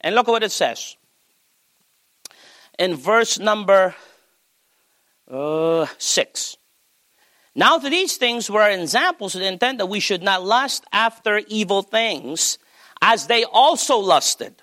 And 0.01 0.15
look 0.15 0.27
at 0.27 0.31
what 0.31 0.43
it 0.43 0.51
says. 0.51 0.95
In 2.77 2.95
verse 2.95 3.39
number 3.39 3.95
uh, 5.29 5.87
6. 5.97 6.57
Now 7.55 7.77
to 7.77 7.89
these 7.89 8.17
things 8.17 8.49
were 8.49 8.67
examples 8.67 9.33
to 9.33 9.39
the 9.39 9.47
intent 9.47 9.77
that 9.77 9.85
we 9.87 9.99
should 9.99 10.23
not 10.23 10.43
lust 10.43 10.85
after 10.91 11.41
evil 11.47 11.81
things, 11.81 12.57
as 13.01 13.27
they 13.27 13.43
also 13.43 13.97
lusted. 13.97 14.61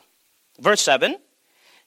Verse 0.59 0.81
7 0.81 1.17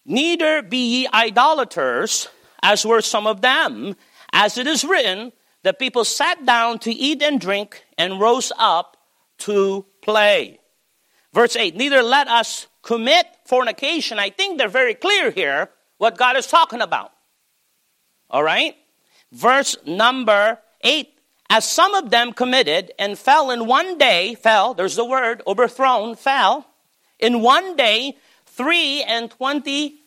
Neither 0.06 0.62
be 0.62 1.02
ye 1.02 1.08
idolaters, 1.14 2.28
as 2.62 2.86
were 2.86 3.02
some 3.02 3.28
of 3.28 3.42
them, 3.42 3.96
as 4.32 4.58
it 4.58 4.68
is 4.68 4.84
written, 4.84 5.32
the 5.64 5.74
people 5.74 6.06
sat 6.06 6.46
down 6.46 6.80
to 6.80 6.92
eat 6.92 7.22
and 7.22 7.40
drink 7.40 7.86
and 7.98 8.20
rose 8.20 8.52
up 8.58 8.98
to 9.40 9.86
play. 10.02 10.60
Verse 11.34 11.56
8 11.56 11.76
Neither 11.76 12.04
let 12.04 12.28
us 12.28 12.68
commit 12.82 13.26
fornication. 13.46 14.20
I 14.20 14.30
think 14.30 14.58
they're 14.58 14.68
very 14.68 14.94
clear 14.94 15.32
here 15.32 15.70
what 15.98 16.18
God 16.18 16.38
is 16.38 16.48
talking 16.48 16.82
about. 16.82 17.12
All 18.30 18.44
right? 18.44 18.76
Verse 19.32 19.76
number 19.86 20.60
8 20.82 21.10
as 21.50 21.70
some 21.70 21.94
of 21.94 22.10
them 22.10 22.34
committed 22.34 22.92
and 22.98 23.18
fell 23.18 23.52
in 23.52 23.68
one 23.68 24.00
day, 24.00 24.34
fell, 24.34 24.74
there's 24.74 24.96
the 24.96 25.06
word, 25.06 25.44
overthrown, 25.46 26.16
fell, 26.16 26.66
in 27.20 27.42
one 27.42 27.76
day, 27.76 28.18
three 28.48 29.04
and 29.04 29.30
twenty 29.30 30.00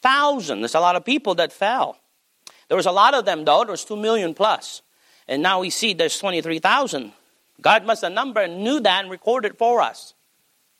thousand. 0.00 0.60
There's 0.60 0.74
a 0.74 0.80
lot 0.80 0.96
of 0.96 1.04
people 1.04 1.34
that 1.34 1.52
fell. 1.52 1.98
There 2.68 2.76
was 2.76 2.86
a 2.86 2.92
lot 2.92 3.12
of 3.12 3.26
them, 3.26 3.44
though. 3.44 3.64
There 3.64 3.72
was 3.72 3.84
two 3.84 3.96
million 3.96 4.32
plus. 4.32 4.80
And 5.28 5.42
now 5.42 5.60
we 5.60 5.70
see 5.70 5.94
there's 5.94 6.18
23,000. 6.18 7.12
God 7.60 7.84
must 7.84 8.02
have 8.02 8.12
numbered 8.12 8.50
and 8.50 8.62
knew 8.62 8.80
that 8.80 9.02
and 9.02 9.10
recorded 9.10 9.56
for 9.56 9.80
us. 9.80 10.14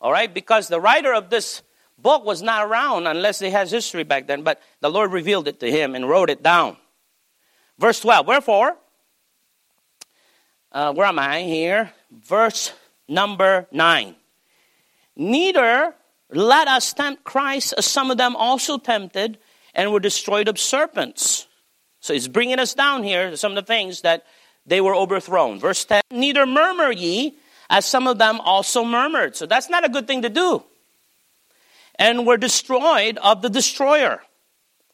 All 0.00 0.12
right? 0.12 0.32
Because 0.32 0.68
the 0.68 0.80
writer 0.80 1.14
of 1.14 1.30
this 1.30 1.62
book 1.98 2.24
was 2.24 2.42
not 2.42 2.66
around 2.66 3.06
unless 3.06 3.38
he 3.38 3.50
has 3.50 3.70
history 3.70 4.04
back 4.04 4.26
then, 4.26 4.42
but 4.42 4.60
the 4.80 4.90
Lord 4.90 5.12
revealed 5.12 5.48
it 5.48 5.60
to 5.60 5.70
him 5.70 5.94
and 5.94 6.08
wrote 6.08 6.30
it 6.30 6.42
down. 6.42 6.76
Verse 7.78 8.00
12 8.00 8.26
Wherefore, 8.26 8.76
uh, 10.72 10.92
where 10.92 11.06
am 11.06 11.18
I 11.18 11.42
here? 11.42 11.92
Verse 12.10 12.72
number 13.08 13.66
9. 13.70 14.14
Neither, 15.16 15.94
let 16.30 16.68
us 16.68 16.92
tempt 16.92 17.24
Christ 17.24 17.74
as 17.78 17.86
some 17.86 18.10
of 18.10 18.18
them 18.18 18.34
also 18.36 18.78
tempted 18.78 19.38
and 19.74 19.92
were 19.92 20.00
destroyed 20.00 20.48
of 20.48 20.58
serpents. 20.58 21.46
So 22.00 22.12
he's 22.12 22.28
bringing 22.28 22.58
us 22.58 22.74
down 22.74 23.02
here 23.02 23.36
some 23.36 23.52
of 23.52 23.56
the 23.56 23.62
things 23.62 24.02
that 24.02 24.24
they 24.66 24.80
were 24.80 24.94
overthrown. 24.94 25.58
Verse 25.58 25.84
10 25.84 26.02
Neither 26.10 26.46
murmur 26.46 26.90
ye, 26.90 27.36
as 27.68 27.84
some 27.84 28.06
of 28.06 28.18
them 28.18 28.40
also 28.40 28.84
murmured. 28.84 29.36
So 29.36 29.46
that's 29.46 29.68
not 29.68 29.84
a 29.84 29.88
good 29.88 30.06
thing 30.06 30.22
to 30.22 30.28
do. 30.28 30.62
And 31.96 32.26
were 32.26 32.36
destroyed 32.36 33.18
of 33.18 33.42
the 33.42 33.50
destroyer. 33.50 34.22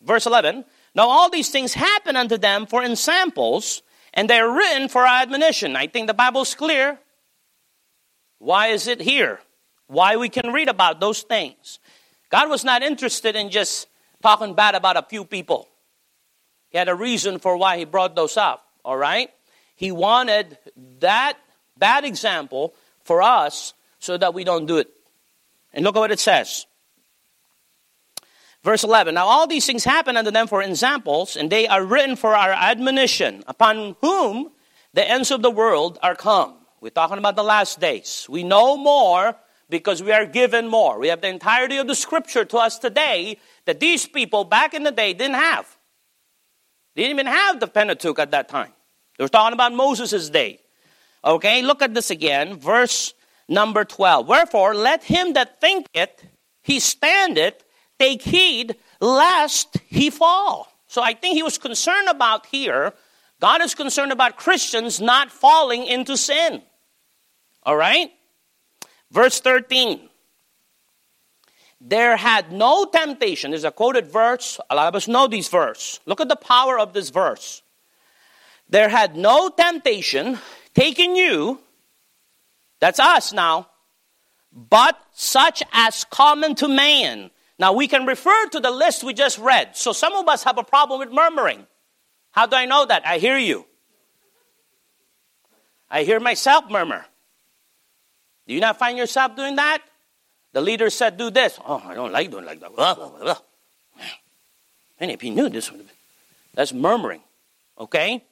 Verse 0.03 0.27
11 0.27 0.65
Now 0.95 1.09
all 1.09 1.31
these 1.31 1.51
things 1.51 1.75
happen 1.75 2.17
unto 2.17 2.37
them 2.37 2.67
for 2.67 2.83
ensamples, 2.83 3.83
and 4.13 4.29
they 4.29 4.39
are 4.39 4.55
written 4.55 4.89
for 4.89 5.03
our 5.03 5.23
admonition. 5.23 5.77
I 5.77 5.87
think 5.87 6.07
the 6.07 6.15
Bible's 6.15 6.55
clear. 6.55 6.99
Why 8.39 8.69
is 8.69 8.87
it 8.87 9.01
here? 9.01 9.41
Why 9.87 10.17
we 10.17 10.29
can 10.29 10.53
read 10.53 10.69
about 10.69 11.01
those 11.01 11.23
things. 11.23 11.79
God 12.31 12.49
was 12.49 12.65
not 12.65 12.83
interested 12.83 13.37
in 13.37 13.51
just 13.51 13.89
talking 14.23 14.55
bad 14.55 14.75
about 14.75 14.97
a 14.97 15.03
few 15.03 15.25
people. 15.25 15.69
He 16.71 16.79
had 16.79 16.89
a 16.89 16.95
reason 16.95 17.39
for 17.39 17.57
why 17.57 17.77
he 17.77 17.85
brought 17.85 18.15
those 18.15 18.37
up, 18.37 18.65
all 18.85 18.97
right? 18.97 19.31
He 19.81 19.93
wanted 19.93 20.59
that 20.99 21.39
bad 21.75 22.05
example 22.05 22.75
for 23.03 23.23
us 23.23 23.73
so 23.99 24.19
that 24.19 24.35
we 24.35 24.45
don't 24.45 24.67
do 24.67 24.77
it. 24.77 24.91
And 25.73 25.87
look 25.87 25.97
at 25.97 26.01
what 26.01 26.13
it 26.13 26.21
says. 26.21 26.67
Verse 28.63 28.85
11 28.85 29.15
Now 29.15 29.25
all 29.25 29.47
these 29.47 29.65
things 29.65 29.83
happen 29.83 30.19
unto 30.19 30.31
them 30.31 30.49
for 30.49 30.61
examples, 30.61 31.35
and 31.35 31.49
they 31.49 31.67
are 31.67 31.83
written 31.83 32.17
for 32.17 32.37
our 32.37 32.51
admonition, 32.51 33.43
upon 33.47 33.97
whom 34.03 34.53
the 34.93 35.09
ends 35.09 35.31
of 35.31 35.41
the 35.41 35.51
world 35.51 35.99
are 36.03 36.15
come. 36.15 36.59
We're 36.83 36.91
talking 36.91 37.17
about 37.17 37.37
the 37.37 37.43
last 37.43 37.81
days. 37.81 38.27
We 38.29 38.45
know 38.45 38.77
more 38.77 39.35
because 39.71 40.03
we 40.03 40.13
are 40.13 40.27
given 40.27 40.69
more. 40.69 40.99
We 40.99 41.09
have 41.09 41.23
the 41.23 41.29
entirety 41.29 41.79
of 41.79 41.87
the 41.87 41.95
scripture 41.95 42.45
to 42.45 42.59
us 42.59 42.79
today 42.79 43.39
that 43.65 43.81
these 43.81 44.07
people 44.07 44.45
back 44.45 44.75
in 44.75 44.83
the 44.83 44.93
day 44.93 45.15
didn't 45.15 45.37
have. 45.37 45.75
They 46.95 47.05
didn't 47.05 47.19
even 47.19 47.33
have 47.33 47.61
the 47.61 47.67
Pentateuch 47.67 48.19
at 48.19 48.33
that 48.33 48.51
time. 48.51 48.75
Were 49.25 49.29
talking 49.29 49.55
about 49.55 49.73
Moses' 49.73 50.31
day. 50.31 50.61
Okay, 51.25 51.63
look 51.63 51.83
at 51.83 51.95
this 51.95 52.11
again. 52.11 52.59
Verse 52.59 53.15
number 53.49 53.85
12. 53.85 54.27
Wherefore, 54.27 54.75
let 54.75 55.05
him 55.05 55.35
that 55.35 55.61
thinketh 55.61 56.25
he 56.63 56.81
standeth 56.81 57.63
take 57.99 58.23
heed 58.23 58.77
lest 59.01 59.77
he 59.89 60.09
fall. 60.11 60.73
So 60.87 61.03
I 61.03 61.15
think 61.15 61.35
he 61.35 61.43
was 61.43 61.59
concerned 61.59 62.09
about 62.09 62.47
here. 62.47 62.93
God 63.41 63.63
is 63.63 63.75
concerned 63.75 64.13
about 64.13 64.37
Christians 64.37 65.01
not 65.01 65.31
falling 65.31 65.87
into 65.87 66.17
sin. 66.17 66.63
All 67.63 67.77
right? 67.77 68.11
Verse 69.11 69.41
13. 69.41 70.09
There 71.81 72.17
had 72.17 72.53
no 72.53 72.85
temptation. 72.85 73.51
There's 73.51 73.65
a 73.65 73.71
quoted 73.71 74.07
verse. 74.07 74.61
A 74.69 74.75
lot 74.75 74.89
of 74.89 74.95
us 74.95 75.09
know 75.09 75.27
this 75.27 75.49
verse. 75.49 76.01
Look 76.05 76.21
at 76.21 76.29
the 76.29 76.37
power 76.37 76.79
of 76.79 76.93
this 76.93 77.11
verse. 77.11 77.63
There 78.71 78.89
had 78.89 79.17
no 79.17 79.49
temptation 79.49 80.39
taken 80.75 81.17
you, 81.17 81.59
that's 82.79 83.01
us 83.01 83.33
now, 83.33 83.69
but 84.53 84.97
such 85.13 85.63
as 85.73 86.05
common 86.05 86.55
to 86.57 86.69
man. 86.69 87.31
Now 87.59 87.73
we 87.73 87.89
can 87.89 88.07
refer 88.07 88.47
to 88.47 88.61
the 88.61 88.71
list 88.71 89.03
we 89.03 89.13
just 89.13 89.39
read. 89.39 89.77
So 89.77 89.93
some 89.93 90.15
of 90.15 90.29
us 90.29 90.45
have 90.45 90.57
a 90.57 90.63
problem 90.63 91.01
with 91.01 91.11
murmuring. 91.11 91.67
How 92.31 92.47
do 92.47 92.57
I 92.57 92.65
know 92.65 92.87
that? 92.87 93.05
I 93.05 93.19
hear 93.19 93.37
you. 93.37 93.67
I 95.91 96.05
hear 96.05 96.21
myself 96.21 96.71
murmur. 96.71 97.05
Do 98.47 98.55
you 98.55 98.61
not 98.61 98.79
find 98.79 98.97
yourself 98.97 99.35
doing 99.35 99.57
that? 99.57 99.83
The 100.53 100.61
leader 100.61 100.91
said, 100.91 101.17
Do 101.17 101.31
this. 101.31 101.59
Oh, 101.67 101.83
I 101.85 101.95
don't 101.95 102.13
like 102.13 102.31
doing 102.31 102.45
like 102.45 102.61
that. 102.61 102.75
Blah, 102.75 102.95
blah, 102.95 103.09
blah. 103.09 103.39
And 105.01 105.11
if 105.11 105.21
he 105.21 105.31
knew 105.31 105.49
this 105.49 105.73
would 105.73 105.79
been. 105.79 105.89
That's 106.55 106.73
murmuring. 106.73 107.23
Okay? 107.79 108.25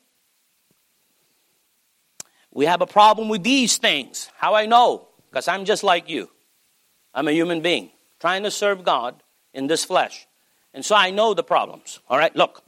We 2.52 2.67
have 2.67 2.81
a 2.81 2.87
problem 2.87 3.28
with 3.28 3.43
these 3.43 3.76
things. 3.76 4.31
How 4.37 4.55
I 4.55 4.67
know? 4.67 5.09
Because 5.31 5.49
I'm 5.49 5.64
just 5.64 5.85
like 5.85 6.09
you. 6.09 6.31
I'm 7.14 7.28
a 7.28 7.33
human 7.33 7.61
being 7.61 7.90
trying 8.21 8.43
to 8.43 8.50
serve 8.50 8.85
God 8.85 9.23
in 9.55 9.67
this 9.67 9.85
flesh. 9.85 10.26
And 10.75 10.85
so 10.85 10.95
I 10.95 11.11
know 11.11 11.35
the 11.35 11.43
problems. 11.43 12.00
All 12.09 12.19
right, 12.19 12.35
look. 12.35 12.62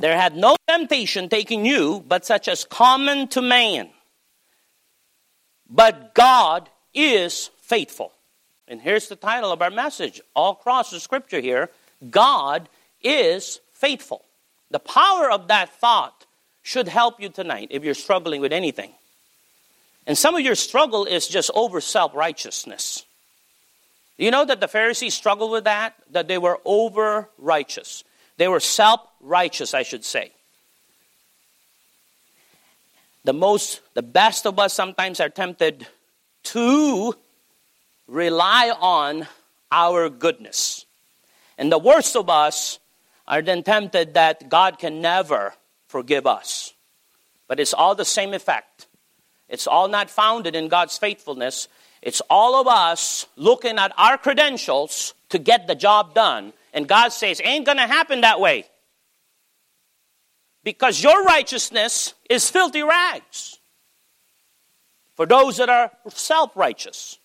There 0.00 0.16
had 0.16 0.36
no 0.36 0.56
temptation 0.68 1.28
taking 1.28 1.66
you, 1.66 2.02
but 2.06 2.24
such 2.24 2.48
as 2.48 2.64
common 2.64 3.28
to 3.28 3.42
man. 3.42 3.90
But 5.68 6.14
God 6.14 6.70
is 6.94 7.50
faithful. 7.60 8.12
And 8.66 8.80
here's 8.80 9.08
the 9.08 9.16
title 9.16 9.52
of 9.52 9.60
our 9.60 9.70
message 9.70 10.20
all 10.34 10.52
across 10.52 10.90
the 10.90 11.00
scripture 11.00 11.40
here 11.40 11.70
God 12.10 12.68
is 13.02 13.60
faithful. 13.72 14.24
The 14.70 14.78
power 14.78 15.30
of 15.30 15.48
that 15.48 15.74
thought 15.74 16.26
should 16.62 16.88
help 16.88 17.20
you 17.20 17.28
tonight 17.28 17.68
if 17.70 17.84
you're 17.84 17.94
struggling 17.94 18.40
with 18.40 18.52
anything. 18.52 18.92
And 20.06 20.16
some 20.16 20.34
of 20.34 20.40
your 20.40 20.54
struggle 20.54 21.04
is 21.04 21.28
just 21.28 21.50
over 21.54 21.80
self 21.80 22.14
righteousness. 22.14 23.04
You 24.16 24.30
know 24.30 24.44
that 24.44 24.60
the 24.60 24.68
Pharisees 24.68 25.14
struggled 25.14 25.50
with 25.50 25.64
that? 25.64 25.94
That 26.10 26.28
they 26.28 26.38
were 26.38 26.58
over 26.64 27.28
righteous. 27.38 28.04
They 28.36 28.48
were 28.48 28.60
self 28.60 29.00
righteous, 29.20 29.74
I 29.74 29.82
should 29.82 30.04
say. 30.04 30.32
The 33.24 33.32
most, 33.32 33.80
the 33.94 34.02
best 34.02 34.46
of 34.46 34.58
us 34.58 34.74
sometimes 34.74 35.20
are 35.20 35.28
tempted 35.28 35.86
to 36.44 37.14
rely 38.08 38.74
on 38.78 39.28
our 39.70 40.08
goodness. 40.08 40.86
And 41.56 41.70
the 41.70 41.78
worst 41.78 42.16
of 42.16 42.28
us 42.28 42.80
are 43.28 43.42
then 43.42 43.62
tempted 43.62 44.14
that 44.14 44.48
God 44.48 44.78
can 44.80 45.00
never 45.00 45.54
forgive 45.92 46.26
us. 46.26 46.72
But 47.46 47.60
it's 47.60 47.74
all 47.74 47.94
the 47.94 48.04
same 48.04 48.32
effect. 48.32 48.88
It's 49.46 49.66
all 49.66 49.86
not 49.88 50.08
founded 50.08 50.56
in 50.56 50.68
God's 50.68 50.96
faithfulness. 50.96 51.68
It's 52.00 52.22
all 52.30 52.58
of 52.58 52.66
us 52.66 53.26
looking 53.36 53.78
at 53.78 53.92
our 53.98 54.16
credentials 54.16 55.12
to 55.28 55.38
get 55.38 55.66
the 55.66 55.74
job 55.74 56.14
done. 56.14 56.54
And 56.72 56.88
God 56.88 57.10
says, 57.10 57.42
ain't 57.44 57.66
going 57.66 57.76
to 57.76 57.86
happen 57.86 58.22
that 58.22 58.40
way. 58.40 58.64
Because 60.64 61.02
your 61.02 61.22
righteousness 61.24 62.14
is 62.30 62.48
filthy 62.48 62.82
rags 62.82 63.58
for 65.14 65.26
those 65.26 65.58
that 65.58 65.68
are 65.68 65.92
self 66.08 66.56
righteous. 66.56 67.18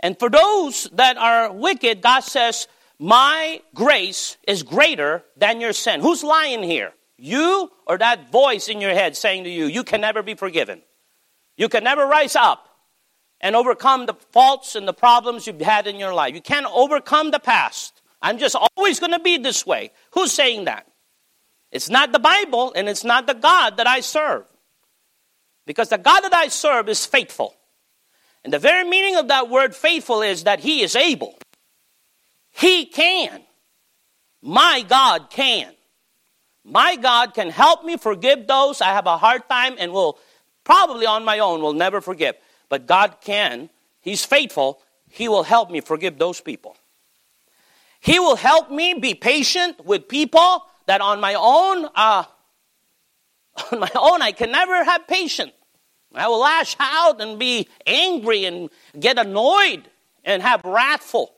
And 0.00 0.18
for 0.18 0.30
those 0.30 0.88
that 0.94 1.18
are 1.18 1.52
wicked, 1.52 2.00
God 2.00 2.20
says, 2.20 2.68
My 2.98 3.60
grace 3.74 4.38
is 4.48 4.62
greater 4.62 5.24
than 5.36 5.60
your 5.60 5.72
sin. 5.74 6.00
Who's 6.00 6.24
lying 6.24 6.62
here? 6.62 6.94
You 7.24 7.70
or 7.86 7.98
that 7.98 8.32
voice 8.32 8.66
in 8.66 8.80
your 8.80 8.90
head 8.90 9.16
saying 9.16 9.44
to 9.44 9.50
you, 9.50 9.66
You 9.66 9.84
can 9.84 10.00
never 10.00 10.24
be 10.24 10.34
forgiven? 10.34 10.82
You 11.56 11.68
can 11.68 11.84
never 11.84 12.04
rise 12.04 12.34
up 12.34 12.66
and 13.40 13.54
overcome 13.54 14.06
the 14.06 14.14
faults 14.32 14.74
and 14.74 14.88
the 14.88 14.92
problems 14.92 15.46
you've 15.46 15.60
had 15.60 15.86
in 15.86 16.00
your 16.00 16.12
life. 16.12 16.34
You 16.34 16.40
can't 16.40 16.66
overcome 16.66 17.30
the 17.30 17.38
past. 17.38 18.02
I'm 18.20 18.38
just 18.38 18.56
always 18.56 18.98
going 18.98 19.12
to 19.12 19.20
be 19.20 19.38
this 19.38 19.64
way. 19.64 19.92
Who's 20.14 20.32
saying 20.32 20.64
that? 20.64 20.88
It's 21.70 21.88
not 21.88 22.10
the 22.10 22.18
Bible 22.18 22.72
and 22.74 22.88
it's 22.88 23.04
not 23.04 23.28
the 23.28 23.34
God 23.34 23.76
that 23.76 23.86
I 23.86 24.00
serve. 24.00 24.44
Because 25.64 25.90
the 25.90 25.98
God 25.98 26.22
that 26.22 26.34
I 26.34 26.48
serve 26.48 26.88
is 26.88 27.06
faithful. 27.06 27.54
And 28.42 28.52
the 28.52 28.58
very 28.58 28.88
meaning 28.88 29.14
of 29.14 29.28
that 29.28 29.48
word 29.48 29.76
faithful 29.76 30.22
is 30.22 30.42
that 30.42 30.58
He 30.58 30.82
is 30.82 30.96
able. 30.96 31.38
He 32.50 32.84
can. 32.84 33.42
My 34.42 34.84
God 34.88 35.30
can. 35.30 35.72
My 36.64 36.96
God 36.96 37.34
can 37.34 37.50
help 37.50 37.84
me 37.84 37.96
forgive 37.96 38.46
those 38.46 38.80
I 38.80 38.90
have 38.90 39.06
a 39.06 39.16
hard 39.16 39.48
time 39.48 39.74
and 39.78 39.92
will 39.92 40.18
probably 40.64 41.06
on 41.06 41.24
my 41.24 41.40
own 41.40 41.60
will 41.60 41.72
never 41.72 42.00
forgive. 42.00 42.36
But 42.68 42.86
God 42.86 43.16
can. 43.20 43.68
He's 44.00 44.24
faithful. 44.24 44.80
He 45.08 45.28
will 45.28 45.42
help 45.42 45.70
me 45.70 45.80
forgive 45.80 46.18
those 46.18 46.40
people. 46.40 46.76
He 48.00 48.18
will 48.18 48.36
help 48.36 48.70
me 48.70 48.94
be 48.94 49.14
patient 49.14 49.84
with 49.84 50.08
people 50.08 50.64
that 50.86 51.00
on 51.00 51.20
my 51.20 51.34
own, 51.34 51.88
uh, 51.94 52.24
on 53.72 53.78
my 53.78 53.90
own, 53.94 54.22
I 54.22 54.32
can 54.32 54.50
never 54.50 54.82
have 54.84 55.06
patience. 55.06 55.52
I 56.14 56.28
will 56.28 56.40
lash 56.40 56.76
out 56.78 57.20
and 57.20 57.38
be 57.38 57.68
angry 57.86 58.44
and 58.44 58.70
get 58.98 59.18
annoyed 59.18 59.88
and 60.24 60.42
have 60.42 60.60
wrathful 60.64 61.32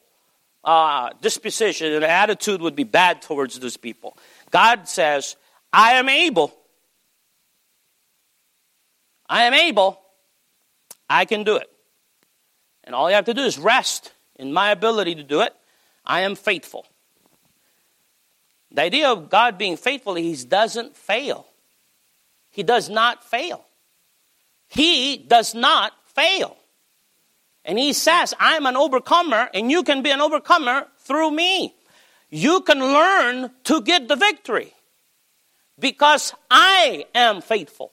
uh, 0.64 1.10
disposition 1.20 1.92
and 1.92 2.04
attitude 2.04 2.60
would 2.60 2.74
be 2.74 2.84
bad 2.84 3.22
towards 3.22 3.58
those 3.60 3.76
people. 3.76 4.16
God 4.54 4.88
says, 4.88 5.34
I 5.72 5.94
am 5.94 6.08
able. 6.08 6.54
I 9.28 9.46
am 9.46 9.52
able. 9.52 10.00
I 11.10 11.24
can 11.24 11.42
do 11.42 11.56
it. 11.56 11.68
And 12.84 12.94
all 12.94 13.10
you 13.10 13.16
have 13.16 13.24
to 13.24 13.34
do 13.34 13.42
is 13.42 13.58
rest 13.58 14.12
in 14.36 14.52
my 14.52 14.70
ability 14.70 15.16
to 15.16 15.24
do 15.24 15.40
it. 15.40 15.52
I 16.06 16.20
am 16.20 16.36
faithful. 16.36 16.86
The 18.70 18.82
idea 18.82 19.08
of 19.08 19.28
God 19.28 19.58
being 19.58 19.76
faithful, 19.76 20.14
He 20.14 20.36
doesn't 20.36 20.96
fail. 20.96 21.48
He 22.50 22.62
does 22.62 22.88
not 22.88 23.24
fail. 23.24 23.64
He 24.68 25.16
does 25.16 25.52
not 25.56 25.94
fail. 26.14 26.56
And 27.64 27.76
he 27.76 27.92
says, 27.92 28.34
I'm 28.38 28.66
an 28.66 28.76
overcomer, 28.76 29.48
and 29.52 29.68
you 29.68 29.82
can 29.82 30.02
be 30.02 30.10
an 30.10 30.20
overcomer 30.20 30.86
through 30.98 31.32
me. 31.32 31.74
You 32.36 32.62
can 32.62 32.80
learn 32.80 33.52
to 33.62 33.80
get 33.80 34.08
the 34.08 34.16
victory 34.16 34.72
because 35.78 36.34
I 36.50 37.06
am 37.14 37.40
faithful. 37.40 37.92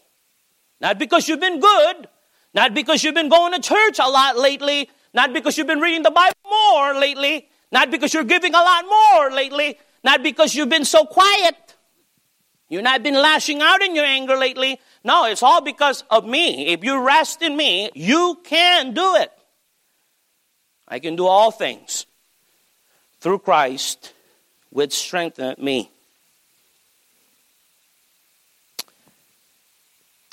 Not 0.80 0.98
because 0.98 1.30
you've 1.30 1.40
been 1.40 1.60
good, 1.60 2.08
not 2.52 2.74
because 2.74 3.04
you've 3.04 3.14
been 3.14 3.30
going 3.30 3.54
to 3.54 3.60
church 3.62 4.00
a 4.00 4.10
lot 4.10 4.40
lately, 4.40 4.90
not 5.14 5.32
because 5.32 5.60
you've 5.60 5.68
been 5.68 5.80
reading 5.80 6.02
the 6.02 6.10
Bible 6.10 6.34
more 6.50 6.96
lately, 6.96 7.50
not 7.72 7.92
because 7.92 8.16
you're 8.16 8.24
giving 8.24 8.56
a 8.56 8.58
lot 8.58 8.86
more 8.90 9.30
lately, 9.30 9.78
not 10.04 10.24
because 10.24 10.56
you've 10.56 10.70
been 10.70 10.86
so 10.86 11.06
quiet. 11.06 11.76
You've 12.68 12.82
not 12.82 13.04
been 13.04 13.14
lashing 13.14 13.62
out 13.62 13.84
in 13.84 13.96
your 13.96 14.06
anger 14.06 14.38
lately. 14.38 14.80
No, 15.04 15.26
it's 15.26 15.44
all 15.44 15.62
because 15.62 16.04
of 16.10 16.26
me. 16.26 16.70
If 16.70 16.84
you 16.84 17.00
rest 17.06 17.44
in 17.44 17.56
me, 17.56 17.92
you 17.94 18.40
can 18.44 18.96
do 18.96 19.18
it. 19.18 19.32
I 20.88 20.98
can 20.98 21.16
do 21.16 21.28
all 21.28 21.52
things 21.52 22.08
through 23.20 23.38
Christ, 23.38 24.14
which 24.72 24.94
strengtheneth 24.94 25.60
me. 25.60 25.92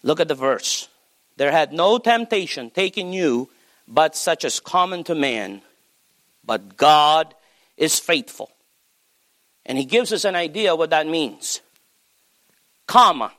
Look 0.03 0.21
at 0.21 0.29
the 0.29 0.35
verse. 0.35 0.89
There 1.37 1.53
had 1.53 1.73
no 1.73 1.99
temptation 1.99 2.71
taken 2.71 3.13
you 3.13 3.51
but 3.87 4.17
such 4.17 4.45
as 4.45 4.61
common 4.61 5.05
to 5.05 5.15
man, 5.15 5.63
but 6.45 6.77
God 6.77 7.35
is 7.77 7.99
faithful. 7.99 8.51
And 9.67 9.77
he 9.77 9.85
gives 9.85 10.13
us 10.13 10.25
an 10.25 10.35
idea 10.35 10.75
what 10.75 10.91
that 10.91 11.07
means. 11.07 11.61
Comma. 12.87 13.33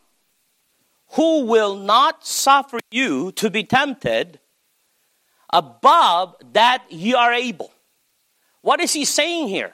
Who 1.13 1.45
will 1.45 1.75
not 1.75 2.25
suffer 2.25 2.79
you 2.91 3.31
to 3.33 3.49
be 3.49 3.63
tempted 3.63 4.39
above 5.51 6.35
that 6.53 6.83
you 6.89 7.15
are 7.15 7.33
able. 7.33 7.71
What 8.61 8.79
is 8.79 8.93
he 8.93 9.05
saying 9.05 9.47
here? 9.47 9.73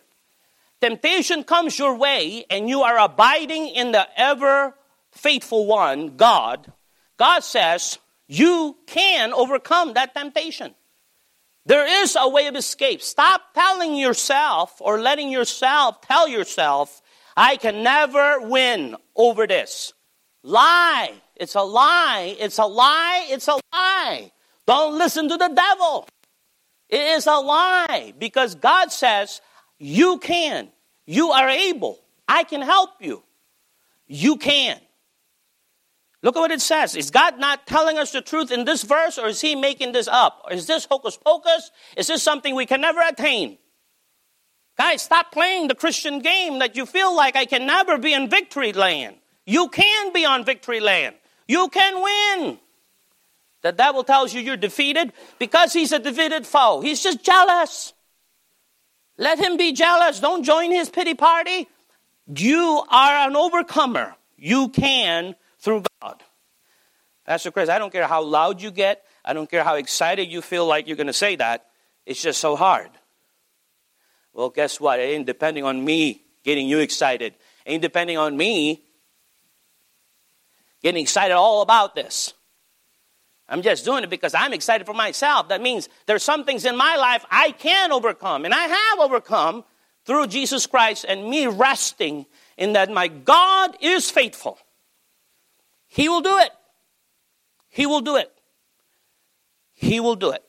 Temptation 0.81 1.43
comes 1.43 1.79
your 1.79 1.95
way 1.95 2.45
and 2.49 2.69
you 2.69 2.81
are 2.81 2.97
abiding 2.97 3.67
in 3.67 3.91
the 3.91 4.07
ever 4.17 4.75
faithful 5.11 5.65
one, 5.65 6.17
God. 6.17 6.71
God 7.17 7.39
says, 7.39 7.97
you 8.27 8.77
can 8.85 9.33
overcome 9.33 9.93
that 9.93 10.13
temptation. 10.13 10.75
There 11.65 12.03
is 12.03 12.15
a 12.19 12.29
way 12.29 12.47
of 12.47 12.55
escape. 12.55 13.01
Stop 13.01 13.53
telling 13.53 13.95
yourself 13.95 14.75
or 14.79 14.99
letting 14.99 15.29
yourself 15.31 16.01
tell 16.01 16.27
yourself, 16.27 17.01
I 17.35 17.57
can 17.57 17.81
never 17.81 18.41
win 18.41 18.95
over 19.15 19.47
this. 19.47 19.93
Lie. 20.43 21.13
It's 21.35 21.55
a 21.55 21.61
lie. 21.61 22.35
It's 22.39 22.59
a 22.59 22.65
lie. 22.65 23.27
It's 23.29 23.47
a 23.47 23.59
lie. 23.73 24.31
Don't 24.67 24.97
listen 24.97 25.27
to 25.29 25.37
the 25.37 25.49
devil. 25.49 26.07
It 26.89 27.01
is 27.01 27.25
a 27.25 27.35
lie 27.35 28.13
because 28.17 28.55
God 28.55 28.91
says, 28.91 29.41
You 29.77 30.19
can. 30.19 30.69
You 31.05 31.31
are 31.31 31.49
able. 31.49 31.99
I 32.27 32.43
can 32.43 32.61
help 32.61 32.91
you. 33.01 33.23
You 34.07 34.37
can. 34.37 34.79
Look 36.21 36.35
at 36.35 36.39
what 36.39 36.51
it 36.51 36.61
says. 36.61 36.95
Is 36.95 37.11
God 37.11 37.39
not 37.39 37.67
telling 37.67 37.99
us 37.99 38.11
the 38.11 38.21
truth 38.21 38.51
in 38.51 38.65
this 38.65 38.83
verse, 38.83 39.19
or 39.19 39.27
is 39.27 39.41
He 39.41 39.53
making 39.53 39.91
this 39.91 40.07
up? 40.07 40.41
Or 40.45 40.53
is 40.53 40.65
this 40.65 40.85
hocus 40.85 41.17
pocus? 41.17 41.69
Is 41.95 42.07
this 42.07 42.23
something 42.23 42.55
we 42.55 42.65
can 42.65 42.81
never 42.81 42.99
attain? 43.01 43.59
Guys, 44.77 45.03
stop 45.03 45.31
playing 45.31 45.67
the 45.67 45.75
Christian 45.75 46.19
game 46.19 46.59
that 46.59 46.75
you 46.75 46.85
feel 46.85 47.15
like 47.15 47.35
I 47.35 47.45
can 47.45 47.65
never 47.65 47.97
be 47.97 48.13
in 48.13 48.29
victory 48.29 48.73
land. 48.73 49.15
You 49.45 49.69
can 49.69 50.11
be 50.13 50.25
on 50.25 50.43
victory 50.43 50.79
land. 50.79 51.15
You 51.47 51.69
can 51.69 52.01
win. 52.01 52.59
The 53.61 53.71
devil 53.71 54.03
tells 54.03 54.33
you 54.33 54.41
you're 54.41 54.57
defeated 54.57 55.13
because 55.39 55.73
he's 55.73 55.91
a 55.91 55.99
defeated 55.99 56.45
foe. 56.45 56.81
He's 56.81 57.01
just 57.01 57.23
jealous. 57.23 57.93
Let 59.17 59.39
him 59.39 59.57
be 59.57 59.71
jealous. 59.71 60.19
Don't 60.19 60.43
join 60.43 60.71
his 60.71 60.89
pity 60.89 61.13
party. 61.13 61.67
You 62.35 62.83
are 62.89 63.27
an 63.27 63.35
overcomer. 63.35 64.15
You 64.37 64.69
can 64.69 65.35
through 65.59 65.83
God. 66.01 66.23
Pastor 67.25 67.51
Chris, 67.51 67.69
I 67.69 67.79
don't 67.79 67.91
care 67.91 68.07
how 68.07 68.23
loud 68.23 68.61
you 68.61 68.71
get. 68.71 69.03
I 69.23 69.33
don't 69.33 69.49
care 69.49 69.63
how 69.63 69.75
excited 69.75 70.31
you 70.31 70.41
feel 70.41 70.65
like 70.65 70.87
you're 70.87 70.97
going 70.97 71.07
to 71.07 71.13
say 71.13 71.35
that. 71.37 71.65
It's 72.05 72.21
just 72.21 72.39
so 72.39 72.55
hard. 72.55 72.91
Well, 74.33 74.49
guess 74.49 74.79
what? 74.79 74.99
It 74.99 75.03
ain't 75.03 75.25
depending 75.25 75.63
on 75.63 75.83
me 75.83 76.21
getting 76.43 76.67
you 76.67 76.79
excited. 76.79 77.33
It 77.65 77.71
ain't 77.71 77.81
depending 77.81 78.17
on 78.17 78.35
me 78.37 78.83
getting 80.83 81.01
excited 81.01 81.33
all 81.33 81.61
about 81.61 81.95
this. 81.95 82.33
I'm 83.47 83.61
just 83.61 83.85
doing 83.85 84.03
it 84.03 84.09
because 84.09 84.33
I'm 84.33 84.53
excited 84.53 84.87
for 84.87 84.93
myself. 84.93 85.49
That 85.49 85.61
means 85.61 85.87
there's 86.07 86.23
some 86.23 86.45
things 86.45 86.65
in 86.65 86.75
my 86.75 86.95
life 86.95 87.25
I 87.29 87.51
can 87.51 87.91
overcome, 87.91 88.45
and 88.45 88.53
I 88.53 88.67
have 88.67 88.99
overcome 88.99 89.63
through 90.05 90.27
Jesus 90.27 90.65
Christ 90.65 91.05
and 91.07 91.29
me 91.29 91.47
resting 91.47 92.25
in 92.57 92.73
that 92.73 92.91
my 92.91 93.07
God 93.07 93.77
is 93.81 94.09
faithful. 94.09 94.57
He 95.87 96.09
will 96.09 96.21
do 96.21 96.37
it. 96.39 96.51
He 97.69 97.85
will 97.85 98.01
do 98.01 98.15
it. 98.15 98.31
He 99.73 99.99
will 99.99 100.15
do 100.15 100.31
it. 100.31 100.43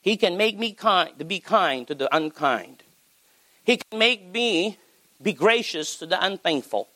He 0.00 0.16
can 0.16 0.36
make 0.36 0.58
me 0.58 0.72
kind 0.72 1.18
to 1.18 1.24
be 1.24 1.40
kind 1.40 1.86
to 1.88 1.94
the 1.94 2.14
unkind. 2.14 2.82
He 3.62 3.78
can 3.78 3.98
make 3.98 4.26
me 4.26 4.78
be 5.22 5.32
gracious 5.32 5.96
to 5.96 6.06
the 6.06 6.22
unthankful. 6.22 6.88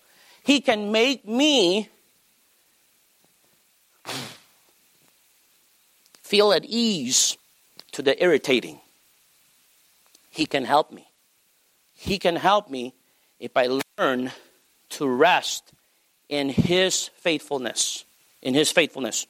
He 0.42 0.60
can 0.60 0.92
make 0.92 1.26
me 1.26 1.88
feel 6.28 6.52
at 6.52 6.64
ease 6.64 7.38
to 7.92 8.02
the 8.02 8.22
irritating. 8.22 8.80
He 10.30 10.44
can 10.44 10.64
help 10.64 10.92
me. 10.92 11.08
He 11.94 12.18
can 12.18 12.36
help 12.36 12.70
me 12.70 12.94
if 13.40 13.56
I 13.56 13.80
learn 13.98 14.30
to 14.90 15.08
rest 15.08 15.72
in 16.28 16.50
His 16.50 17.08
faithfulness. 17.16 18.04
In 18.42 18.54
His 18.54 18.70
faithfulness. 18.70 19.26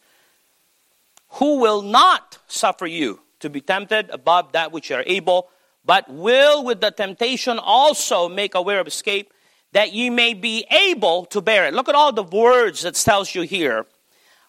Who 1.38 1.60
will 1.60 1.82
not 1.82 2.38
suffer 2.48 2.86
you 2.86 3.20
to 3.40 3.48
be 3.48 3.60
tempted 3.60 4.10
above 4.10 4.52
that 4.52 4.72
which 4.72 4.90
you 4.90 4.96
are 4.96 5.04
able, 5.06 5.48
but 5.84 6.10
will 6.10 6.64
with 6.64 6.80
the 6.80 6.90
temptation 6.90 7.58
also 7.58 8.28
make 8.28 8.54
a 8.54 8.62
way 8.62 8.76
of 8.76 8.88
escape 8.88 9.32
that 9.72 9.92
ye 9.92 10.10
may 10.10 10.34
be 10.34 10.66
able 10.70 11.26
to 11.26 11.40
bear 11.40 11.66
it. 11.66 11.74
Look 11.74 11.88
at 11.88 11.94
all 11.94 12.12
the 12.12 12.22
words 12.22 12.82
that 12.82 12.94
tells 12.94 13.34
you 13.34 13.42
here 13.42 13.86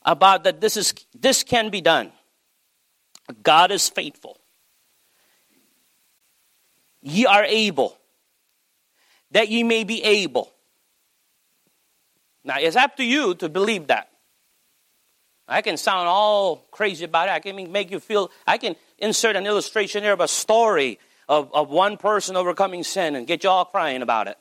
about 0.04 0.46
that 0.46 0.62
this 0.62 0.78
is 0.78 0.94
this 1.14 1.44
can 1.44 1.70
be 1.70 1.82
done. 1.82 2.12
God 3.44 3.72
is 3.72 3.88
faithful. 3.90 4.38
Ye 7.02 7.26
are 7.26 7.46
able, 7.46 7.98
that 9.32 9.50
ye 9.50 9.64
may 9.64 9.84
be 9.84 10.04
able. 10.04 10.52
Now, 12.44 12.56
it's 12.60 12.76
up 12.76 12.98
to 12.98 13.04
you 13.04 13.36
to 13.36 13.50
believe 13.50 13.88
that. 13.88 14.10
I 15.48 15.62
can 15.62 15.78
sound 15.78 16.08
all 16.08 16.58
crazy 16.72 17.06
about 17.06 17.28
it. 17.28 17.32
I 17.32 17.40
can 17.40 17.72
make 17.72 17.90
you 17.90 18.00
feel, 18.00 18.32
I 18.46 18.58
can 18.58 18.76
insert 18.98 19.36
an 19.36 19.48
illustration 19.48 20.04
here 20.04 20.14
of 20.14 20.20
a 20.20 20.28
story 20.28 21.00
of, 21.28 21.54
of 21.54 21.70
one 21.70 21.98
person 21.98 22.36
overcoming 22.36 22.84
sin 22.84 23.16
and 23.16 23.26
get 23.26 23.44
you 23.44 23.50
all 23.50 23.66
crying 23.66 24.02
about 24.02 24.28
it. 24.28 24.38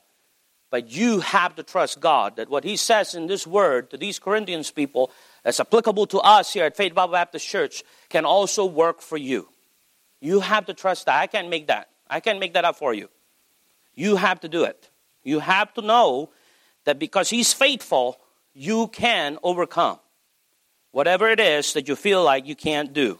But 0.71 0.91
you 0.91 1.21
have 1.21 1.55
to 1.55 1.63
trust 1.63 1.99
God 1.99 2.35
that 2.35 2.49
what 2.49 2.63
He 2.63 2.75
says 2.75 3.15
in 3.15 3.27
this 3.27 3.47
word 3.47 3.89
to 3.89 3.97
these 3.97 4.19
Corinthians 4.19 4.69
people 4.69 5.11
that's 5.43 5.59
applicable 5.59 6.07
to 6.07 6.19
us 6.19 6.53
here 6.53 6.65
at 6.65 6.75
Faith 6.75 6.93
Bible 6.93 7.13
Baptist 7.13 7.47
Church 7.47 7.83
can 8.09 8.25
also 8.25 8.65
work 8.65 9.01
for 9.01 9.17
you. 9.17 9.49
You 10.19 10.41
have 10.41 10.65
to 10.65 10.73
trust 10.73 11.05
that. 11.05 11.19
I 11.19 11.27
can't 11.27 11.49
make 11.49 11.67
that. 11.67 11.89
I 12.09 12.19
can't 12.19 12.39
make 12.39 12.53
that 12.53 12.65
up 12.65 12.75
for 12.75 12.93
you. 12.93 13.09
You 13.95 14.15
have 14.15 14.39
to 14.41 14.49
do 14.49 14.63
it. 14.63 14.89
You 15.23 15.39
have 15.39 15.73
to 15.75 15.81
know 15.81 16.29
that 16.85 16.99
because 16.99 17.29
He's 17.29 17.53
faithful, 17.53 18.19
you 18.53 18.87
can 18.87 19.37
overcome 19.43 19.99
whatever 20.91 21.29
it 21.29 21.39
is 21.39 21.73
that 21.73 21.87
you 21.87 21.95
feel 21.95 22.23
like 22.23 22.45
you 22.45 22.55
can't 22.55 22.93
do, 22.93 23.19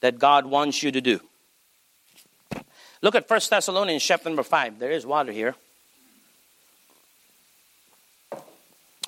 that 0.00 0.18
God 0.18 0.46
wants 0.46 0.82
you 0.82 0.92
to 0.92 1.00
do. 1.00 1.20
Look 3.02 3.14
at 3.14 3.28
1 3.28 3.40
Thessalonians 3.50 4.02
chapter 4.02 4.28
number 4.28 4.42
5. 4.42 4.78
There 4.78 4.90
is 4.90 5.04
water 5.04 5.32
here. 5.32 5.54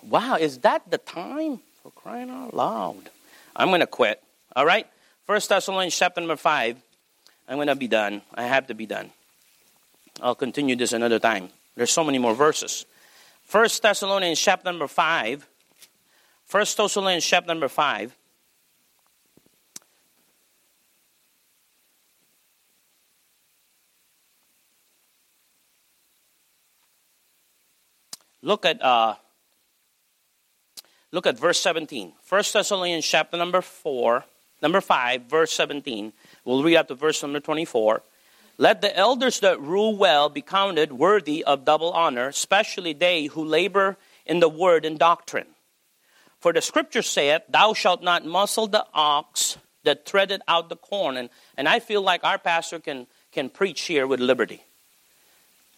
Wow, 0.03 0.37
is 0.37 0.59
that 0.59 0.91
the 0.91 0.99
time? 0.99 1.61
For 1.89 2.03
crying 2.03 2.29
out 2.29 2.53
loud. 2.53 3.09
I'm 3.57 3.69
going 3.69 3.81
to 3.81 3.87
quit. 3.87 4.23
All 4.55 4.67
right? 4.67 4.87
First 5.25 5.49
Thessalonians 5.49 5.97
chapter 5.97 6.21
number 6.21 6.37
5. 6.37 6.77
I'm 7.49 7.57
going 7.57 7.69
to 7.69 7.77
be 7.77 7.89
done. 7.89 8.21
I 8.35 8.43
have 8.43 8.67
to 8.67 8.75
be 8.75 8.85
done. 8.85 9.11
I'll 10.21 10.35
continue 10.35 10.77
this 10.77 10.93
another 10.93 11.19
time. 11.19 11.49
There's 11.77 11.91
so 11.91 12.05
many 12.05 12.19
more 12.19 12.35
verses. 12.35 12.85
First 13.43 13.81
Thessalonians 13.81 14.39
chapter 14.39 14.71
number 14.71 14.87
5. 14.87 15.49
First 16.45 16.77
Thessalonians 16.77 17.25
chapter 17.25 17.49
number 17.49 17.69
5. 17.69 18.15
Look 28.43 28.67
at 28.67 28.83
uh, 28.83 29.15
Look 31.11 31.27
at 31.27 31.39
verse 31.39 31.59
17. 31.61 32.13
1 32.29 32.43
Thessalonians 32.53 33.07
chapter 33.07 33.37
number 33.37 33.63
4, 33.63 34.25
number 34.63 34.81
5, 34.81 35.23
verse 35.23 35.53
17. 35.53 36.13
We'll 36.45 36.63
read 36.63 36.77
up 36.77 36.89
to 36.89 36.95
verse 36.95 37.23
number 37.23 37.41
24. 37.41 38.03
Let 38.59 38.81
the 38.81 38.95
elders 38.95 39.41
that 39.41 39.61
rule 39.61 39.97
well 39.97 40.29
be 40.29 40.43
counted 40.43 40.93
worthy 40.93 41.45
of 41.45 41.65
double 41.65 41.93
honor, 41.93 42.29
especially 42.29 42.93
they 42.93 43.27
who 43.27 43.45
labor 43.45 43.97
in 44.27 44.41
the 44.41 44.49
word 44.49 44.85
and 44.85 44.99
doctrine. 44.99 45.47
For 46.41 46.53
the 46.53 46.61
scripture 46.61 47.03
saith, 47.03 47.43
Thou 47.49 47.73
shalt 47.73 48.03
not 48.03 48.27
muzzle 48.27 48.67
the 48.67 48.85
ox 48.93 49.59
that 49.85 50.05
treaded 50.05 50.43
out 50.47 50.69
the 50.69 50.77
corn. 50.77 51.17
And, 51.17 51.31
and 51.57 51.69
I 51.69 51.81
feel 51.81 52.03
like 52.03 52.25
our 52.25 52.39
pastor 52.39 52.81
can, 52.81 53.07
can 53.33 53.49
preach 53.49 53.83
here 53.83 54.07
with 54.07 54.21
liberty. 54.21 54.63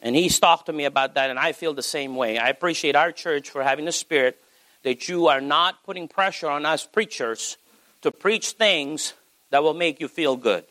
And 0.01 0.17
he's 0.17 0.39
talked 0.39 0.67
to 0.67 0.73
me 0.73 0.87
about 0.87 1.15
that, 1.15 1.31
and 1.31 1.39
I 1.39 1.53
feel 1.53 1.75
the 1.75 1.83
same 1.83 2.17
way. 2.17 2.39
I 2.39 2.49
appreciate 2.49 2.97
our 2.97 3.13
church 3.13 3.51
for 3.51 3.63
having 3.63 3.85
the 3.85 3.93
spirit 3.93 4.41
that 4.83 5.09
you 5.09 5.29
are 5.29 5.41
not 5.41 5.85
putting 5.85 6.09
pressure 6.09 6.49
on 6.49 6.65
us 6.67 6.87
preachers 6.87 7.57
to 8.03 8.11
preach 8.11 8.53
things 8.53 9.15
that 9.51 9.63
will 9.63 9.75
make 9.75 10.01
you 10.01 10.09
feel 10.09 10.37
good. 10.37 10.65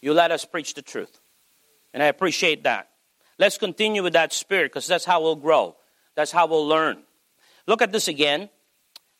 You 0.00 0.14
let 0.14 0.30
us 0.30 0.44
preach 0.44 0.74
the 0.74 0.82
truth. 0.82 1.20
And 1.94 2.02
I 2.02 2.06
appreciate 2.06 2.64
that. 2.64 2.88
Let's 3.38 3.58
continue 3.58 4.02
with 4.02 4.14
that 4.14 4.32
spirit 4.32 4.72
because 4.72 4.86
that's 4.86 5.04
how 5.04 5.22
we'll 5.22 5.36
grow. 5.36 5.76
That's 6.14 6.32
how 6.32 6.46
we'll 6.46 6.66
learn. 6.66 7.02
Look 7.66 7.82
at 7.82 7.92
this 7.92 8.08
again. 8.08 8.50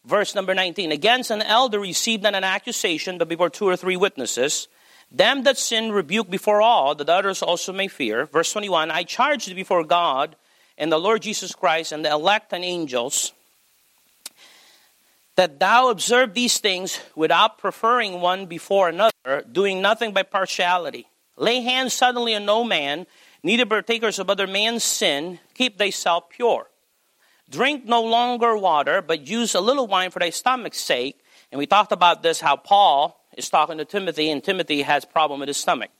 Verse 0.04 0.34
number 0.34 0.54
19. 0.54 0.90
Against 0.90 1.30
an 1.30 1.42
elder 1.42 1.78
received 1.78 2.24
an 2.26 2.34
accusation, 2.34 3.18
but 3.18 3.28
before 3.28 3.50
two 3.50 3.68
or 3.68 3.76
three 3.76 3.96
witnesses. 3.96 4.68
Them 5.10 5.42
that 5.42 5.58
sin 5.58 5.92
rebuke 5.92 6.30
before 6.30 6.62
all, 6.62 6.94
that 6.94 7.08
others 7.08 7.42
also 7.42 7.72
may 7.72 7.86
fear. 7.86 8.26
Verse 8.26 8.50
21. 8.52 8.90
I 8.90 9.04
charge 9.04 9.46
thee 9.46 9.54
before 9.54 9.84
God 9.84 10.36
and 10.78 10.90
the 10.90 10.98
Lord 10.98 11.22
Jesus 11.22 11.54
Christ 11.54 11.92
and 11.92 12.04
the 12.04 12.10
elect 12.10 12.52
and 12.52 12.64
angels 12.64 13.32
that 15.36 15.58
thou 15.58 15.88
observe 15.88 16.34
these 16.34 16.58
things 16.58 17.00
without 17.14 17.58
preferring 17.58 18.20
one 18.20 18.46
before 18.46 18.88
another, 18.88 19.44
doing 19.50 19.80
nothing 19.80 20.12
by 20.12 20.22
partiality. 20.22 21.06
Lay 21.36 21.60
hands 21.62 21.94
suddenly 21.94 22.34
on 22.34 22.44
no 22.44 22.62
man, 22.64 23.06
neither 23.42 23.66
partakers 23.66 24.18
of 24.18 24.28
other 24.28 24.46
man's 24.46 24.84
sin, 24.84 25.38
keep 25.54 25.78
thyself 25.78 26.28
pure. 26.28 26.68
Drink 27.48 27.84
no 27.84 28.02
longer 28.02 28.56
water, 28.56 29.02
but 29.02 29.26
use 29.26 29.54
a 29.54 29.60
little 29.60 29.86
wine 29.86 30.10
for 30.10 30.20
thy 30.20 30.30
stomach's 30.30 30.80
sake. 30.80 31.22
And 31.50 31.58
we 31.58 31.66
talked 31.66 31.92
about 31.92 32.22
this, 32.22 32.40
how 32.40 32.56
Paul 32.56 33.18
is 33.36 33.50
talking 33.50 33.78
to 33.78 33.84
Timothy, 33.84 34.30
and 34.30 34.42
Timothy 34.42 34.82
has 34.82 35.04
problem 35.04 35.40
with 35.40 35.48
his 35.48 35.58
stomach. 35.58 35.90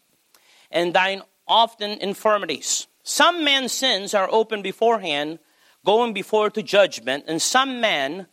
And 0.71 0.95
thine 0.95 1.23
often 1.47 1.91
infirmities. 1.91 2.87
Some 3.03 3.45
men's 3.45 3.73
sins 3.73 4.15
are 4.15 4.29
open 4.31 4.63
beforehand, 4.63 5.41
going 5.85 6.13
before 6.13 6.51
to 6.51 6.63
judgment, 6.63 7.25
and 7.27 7.43
some 7.43 7.81
men 7.81 8.27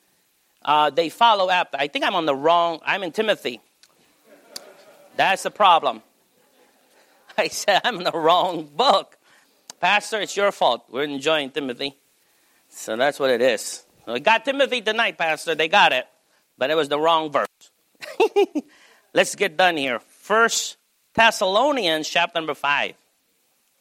uh, 0.64 0.90
they 0.90 1.10
follow 1.10 1.50
after. 1.50 1.78
I 1.78 1.88
think 1.88 2.06
I'm 2.06 2.16
on 2.16 2.26
the 2.26 2.36
wrong, 2.36 2.80
I'm 2.86 3.04
in 3.04 3.12
Timothy. 3.12 3.62
That's 5.16 5.44
the 5.44 5.52
problem. 5.52 6.02
I 7.38 7.48
said, 7.48 7.82
I'm 7.84 7.98
in 7.98 8.04
the 8.04 8.12
wrong 8.12 8.66
book. 8.66 9.18
Pastor, 9.80 10.20
it's 10.22 10.36
your 10.36 10.52
fault. 10.52 10.86
We're 10.90 11.04
enjoying 11.04 11.52
Timothy. 11.52 11.96
So 12.70 12.96
that's 12.96 13.20
what 13.20 13.30
it 13.30 13.42
is. 13.42 13.84
We 14.06 14.20
got 14.20 14.46
Timothy 14.46 14.82
tonight, 14.82 15.18
Pastor. 15.18 15.56
They 15.56 15.68
got 15.68 15.94
it. 15.94 16.06
But 16.58 16.70
it 16.70 16.76
was 16.76 16.90
the 16.90 17.00
wrong 17.00 17.32
verse. 17.32 17.48
Let's 19.14 19.36
get 19.36 19.56
done 19.58 19.78
here. 19.78 20.00
First 20.00 20.78
Thessalonians 21.14 22.08
chapter 22.08 22.40
number 22.40 22.54
five. 22.54 22.96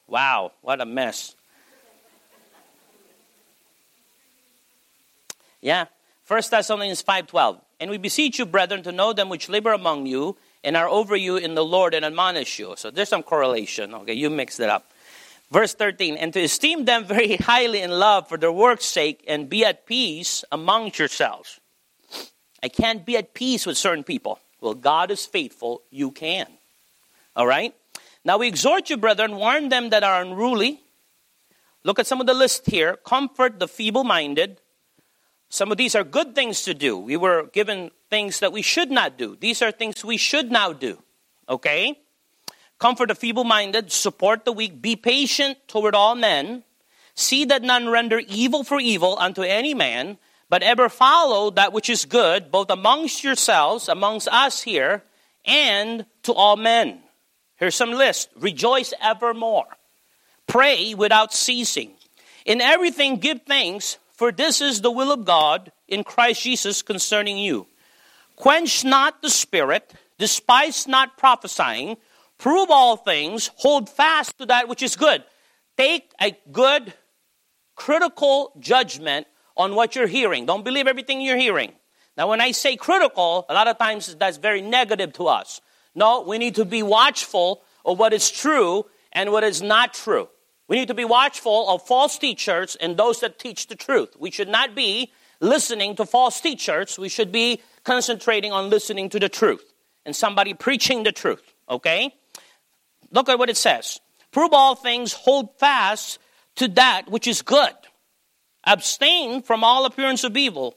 Wow, 0.07 0.53
what 0.63 0.81
a 0.81 0.87
mess. 0.87 1.35
Yeah. 5.61 5.87
First 6.29 6.51
Thessalonians 6.51 7.03
5.12. 7.03 7.59
And 7.81 7.91
we 7.91 7.97
beseech 7.97 8.39
you, 8.39 8.45
brethren, 8.45 8.83
to 8.83 8.93
know 8.93 9.15
them 9.15 9.31
which 9.31 9.49
labor 9.49 9.73
among 9.73 10.05
you 10.05 10.37
and 10.63 10.77
are 10.77 10.87
over 10.87 11.17
you 11.17 11.39
in 11.39 11.55
the 11.55 11.65
Lord 11.65 11.95
and 11.95 12.05
admonish 12.05 12.59
you. 12.59 12.75
So 12.77 12.91
there's 12.91 13.09
some 13.09 13.23
correlation. 13.23 13.95
Okay, 13.95 14.13
you 14.13 14.29
mixed 14.29 14.61
it 14.61 14.69
up. 14.69 14.93
Verse 15.51 15.73
13, 15.73 16.19
and 16.19 16.31
to 16.35 16.43
esteem 16.43 16.85
them 16.85 17.07
very 17.07 17.37
highly 17.41 17.81
in 17.81 17.91
love 17.91 18.29
for 18.29 18.37
their 18.37 18.53
work's 18.53 18.85
sake 18.85 19.25
and 19.27 19.49
be 19.49 19.65
at 19.65 19.87
peace 19.87 20.45
amongst 20.53 20.99
yourselves. 20.99 21.61
I 22.63 22.69
can't 22.69 23.07
be 23.07 23.17
at 23.17 23.33
peace 23.33 23.65
with 23.65 23.79
certain 23.79 24.05
people. 24.05 24.39
Well, 24.61 24.75
God 24.75 25.11
is 25.11 25.25
faithful, 25.25 25.81
you 25.91 26.11
can. 26.11 26.47
All 27.37 27.47
right? 27.47 27.75
Now 28.23 28.37
we 28.37 28.49
exhort 28.49 28.91
you, 28.91 28.99
brethren, 28.99 29.37
warn 29.37 29.71
them 29.71 29.89
that 29.89 30.05
are 30.05 30.21
unruly. 30.21 30.83
Look 31.85 31.99
at 31.99 32.07
some 32.07 32.21
of 32.21 32.27
the 32.27 32.35
list 32.35 32.67
here. 32.67 32.97
Comfort 32.97 33.59
the 33.59 33.67
feeble 33.67 34.05
minded. 34.05 34.61
Some 35.49 35.73
of 35.73 35.79
these 35.79 35.95
are 35.95 36.05
good 36.05 36.35
things 36.35 36.63
to 36.63 36.75
do. 36.75 36.99
We 36.99 37.17
were 37.17 37.45
given 37.53 37.91
things 38.11 38.41
that 38.41 38.53
we 38.53 38.63
should 38.63 38.91
not 38.91 39.17
do. 39.17 39.37
These 39.41 39.63
are 39.63 39.71
things 39.71 40.05
we 40.05 40.17
should 40.17 40.51
now 40.51 40.73
do. 40.73 41.03
Okay? 41.49 41.99
Comfort 42.79 43.09
the 43.09 43.15
feeble 43.15 43.45
minded, 43.45 43.91
support 43.91 44.45
the 44.45 44.53
weak, 44.53 44.81
be 44.81 44.95
patient 44.95 45.59
toward 45.67 45.95
all 45.95 46.15
men. 46.15 46.65
See 47.15 47.45
that 47.47 47.63
none 47.63 47.89
render 47.89 48.21
evil 48.29 48.63
for 48.63 48.79
evil 48.79 49.17
unto 49.19 49.43
any 49.43 49.75
man, 49.75 50.19
but 50.49 50.63
ever 50.63 50.89
follow 50.89 51.51
that 51.51 51.73
which 51.73 51.91
is 51.91 52.05
good, 52.05 52.53
both 52.53 52.71
amongst 52.71 53.25
yourselves, 53.25 53.89
amongst 53.89 54.29
us 54.29 54.63
here, 54.63 55.03
and 55.45 56.07
to 56.23 56.33
all 56.33 56.57
men. 56.57 57.01
Here's 57.57 57.75
some 57.75 57.93
list. 57.93 58.29
Rejoice 58.37 58.95
evermore. 59.03 59.67
Pray 60.47 60.95
without 60.95 61.35
ceasing. 61.35 61.91
In 62.45 62.61
everything 62.61 63.17
give 63.17 63.43
thanks, 63.43 63.99
for 64.19 64.33
this 64.33 64.61
is 64.61 64.81
the 64.81 64.91
will 64.91 65.13
of 65.13 65.25
God 65.25 65.71
in 65.87 66.03
Christ 66.03 66.43
Jesus 66.43 66.83
concerning 66.83 67.39
you. 67.39 67.69
Quench 68.35 68.85
not 68.85 69.23
the 69.23 69.31
spirit, 69.31 69.95
despise 70.19 70.89
not 70.89 71.17
prophesying, 71.17 71.97
prove 72.37 72.69
all 72.69 72.97
things, 72.97 73.51
hold 73.59 73.89
fast 73.89 74.37
to 74.39 74.47
that 74.47 74.69
which 74.69 74.83
is 74.83 74.97
good. 74.97 75.23
Take 75.77 76.11
a 76.21 76.37
good, 76.51 76.95
critical 77.77 78.53
judgment 78.59 79.29
on 79.57 79.77
what 79.77 79.95
you're 79.95 80.09
hearing. 80.09 80.47
Don't 80.47 80.65
believe 80.65 80.89
everything 80.89 81.21
you're 81.21 81.37
hearing. 81.37 81.73
Now, 82.17 82.29
when 82.29 82.41
I 82.41 82.51
say 82.51 82.75
critical, 82.75 83.47
a 83.49 83.55
lot 83.55 83.69
of 83.69 83.79
times 83.79 84.13
that's 84.17 84.37
very 84.37 84.63
negative 84.63 85.13
to 85.15 85.29
us. 85.29 85.61
No, 85.95 86.23
we 86.23 86.39
need 86.39 86.57
to 86.57 86.65
be 86.65 86.83
watchful 86.83 87.63
of 87.85 88.01
what 88.01 88.13
is 88.13 88.29
true 88.29 88.87
and 89.13 89.31
what 89.31 89.45
is 89.45 89.63
not 89.63 89.95
true. 89.95 90.29
We 90.69 90.77
need 90.77 90.89
to 90.89 90.95
be 90.95 91.05
watchful 91.05 91.69
of 91.69 91.87
false 91.87 92.19
teachers 92.19 92.77
and 92.77 92.97
those 92.97 93.21
that 93.21 93.39
teach 93.39 93.67
the 93.67 93.75
truth. 93.75 94.15
We 94.19 94.31
should 94.31 94.49
not 94.49 94.75
be 94.75 95.13
listening 95.41 95.97
to 95.97 96.05
false 96.05 96.41
teachers. 96.41 96.99
We 96.99 97.09
should 97.09 97.33
be 97.33 97.63
concentrating 97.85 98.53
on 98.53 98.69
listening 98.69 99.09
to 99.11 99.19
the 99.19 99.31
truth 99.31 99.73
and 100.05 100.15
somebody 100.15 100.53
preaching 100.55 101.03
the 101.03 101.13
truth. 101.13 101.55
Okay? 101.71 102.15
Look 103.11 103.29
at 103.29 103.39
what 103.39 103.49
it 103.49 103.57
says. 103.57 103.99
Prove 104.31 104.53
all 104.53 104.75
things, 104.75 105.15
hold 105.15 105.59
fast 105.59 106.19
to 106.57 106.69
that 106.69 107.09
which 107.09 107.27
is 107.27 107.41
good. 107.41 107.73
Abstain 108.65 109.43
from 109.43 109.65
all 109.65 109.87
appearance 109.87 110.23
of 110.23 110.37
evil. 110.37 110.77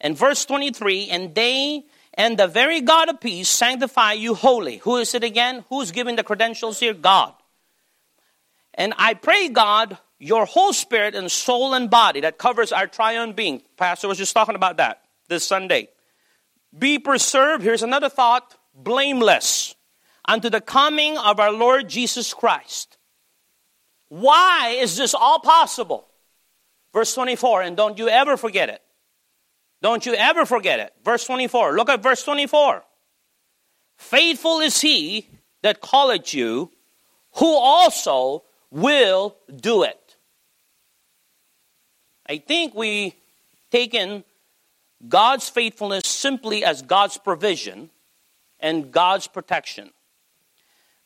And 0.00 0.16
verse 0.16 0.44
23, 0.46 1.08
and 1.10 1.34
they 1.34 1.84
and 2.14 2.38
the 2.38 2.48
very 2.48 2.80
God 2.80 3.08
of 3.08 3.20
peace 3.20 3.48
sanctify 3.48 4.12
you 4.12 4.34
wholly. 4.34 4.78
Who 4.78 4.96
is 4.96 5.14
it 5.14 5.22
again? 5.22 5.64
Who's 5.68 5.92
giving 5.92 6.16
the 6.16 6.24
credentials 6.24 6.80
here? 6.80 6.94
God. 6.94 7.34
And 8.78 8.94
I 8.96 9.14
pray, 9.14 9.48
God, 9.48 9.98
your 10.20 10.46
whole 10.46 10.72
spirit 10.72 11.16
and 11.16 11.30
soul 11.30 11.74
and 11.74 11.90
body 11.90 12.20
that 12.20 12.38
covers 12.38 12.70
our 12.70 12.86
triune 12.86 13.32
being. 13.32 13.60
Pastor 13.76 14.06
was 14.06 14.18
just 14.18 14.32
talking 14.32 14.54
about 14.54 14.76
that 14.78 15.02
this 15.28 15.44
Sunday. 15.44 15.88
Be 16.76 17.00
preserved. 17.00 17.64
Here's 17.64 17.82
another 17.82 18.08
thought 18.08 18.54
blameless 18.72 19.74
unto 20.24 20.48
the 20.48 20.60
coming 20.60 21.18
of 21.18 21.40
our 21.40 21.50
Lord 21.50 21.88
Jesus 21.88 22.32
Christ. 22.32 22.96
Why 24.08 24.76
is 24.78 24.96
this 24.96 25.12
all 25.12 25.40
possible? 25.40 26.06
Verse 26.92 27.12
24, 27.14 27.62
and 27.62 27.76
don't 27.76 27.98
you 27.98 28.08
ever 28.08 28.36
forget 28.36 28.68
it. 28.68 28.80
Don't 29.82 30.06
you 30.06 30.14
ever 30.14 30.46
forget 30.46 30.78
it. 30.80 30.92
Verse 31.04 31.24
24. 31.24 31.74
Look 31.74 31.88
at 31.88 32.02
verse 32.02 32.22
24. 32.22 32.82
Faithful 33.96 34.60
is 34.60 34.80
he 34.80 35.28
that 35.62 35.82
calleth 35.82 36.32
you, 36.32 36.70
who 37.34 37.46
also 37.46 38.44
will 38.70 39.36
do 39.54 39.82
it. 39.82 40.16
I 42.26 42.38
think 42.38 42.74
we 42.74 43.14
taken 43.70 44.24
God's 45.08 45.48
faithfulness 45.48 46.06
simply 46.06 46.64
as 46.64 46.82
God's 46.82 47.16
provision 47.18 47.90
and 48.60 48.90
God's 48.90 49.26
protection. 49.26 49.90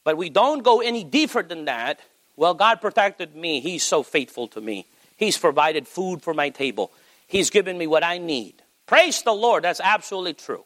But 0.04 0.16
we 0.16 0.30
don't 0.30 0.64
go 0.64 0.80
any 0.80 1.04
deeper 1.04 1.42
than 1.42 1.66
that. 1.66 2.00
Well, 2.36 2.54
God 2.54 2.80
protected 2.80 3.36
me. 3.36 3.60
He's 3.60 3.82
so 3.84 4.02
faithful 4.02 4.48
to 4.48 4.60
me. 4.60 4.86
He's 5.16 5.38
provided 5.38 5.86
food 5.86 6.22
for 6.22 6.34
my 6.34 6.48
table. 6.48 6.90
He's 7.26 7.50
given 7.50 7.78
me 7.78 7.86
what 7.86 8.02
I 8.02 8.18
need. 8.18 8.62
Praise 8.86 9.22
the 9.22 9.32
Lord. 9.32 9.64
That's 9.64 9.80
absolutely 9.80 10.34
true. 10.34 10.64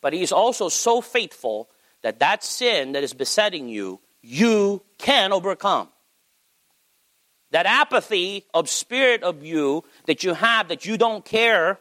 But 0.00 0.12
He's 0.12 0.32
also 0.32 0.68
so 0.68 1.00
faithful 1.00 1.68
that 2.02 2.18
that 2.18 2.44
sin 2.44 2.92
that 2.92 3.02
is 3.02 3.14
besetting 3.14 3.68
you, 3.68 4.00
you 4.20 4.82
can 4.98 5.32
overcome. 5.32 5.88
That 7.50 7.66
apathy 7.66 8.44
of 8.52 8.68
spirit 8.68 9.22
of 9.22 9.44
you 9.44 9.84
that 10.06 10.22
you 10.22 10.34
have 10.34 10.68
that 10.68 10.84
you 10.84 10.98
don't 10.98 11.24
care, 11.24 11.78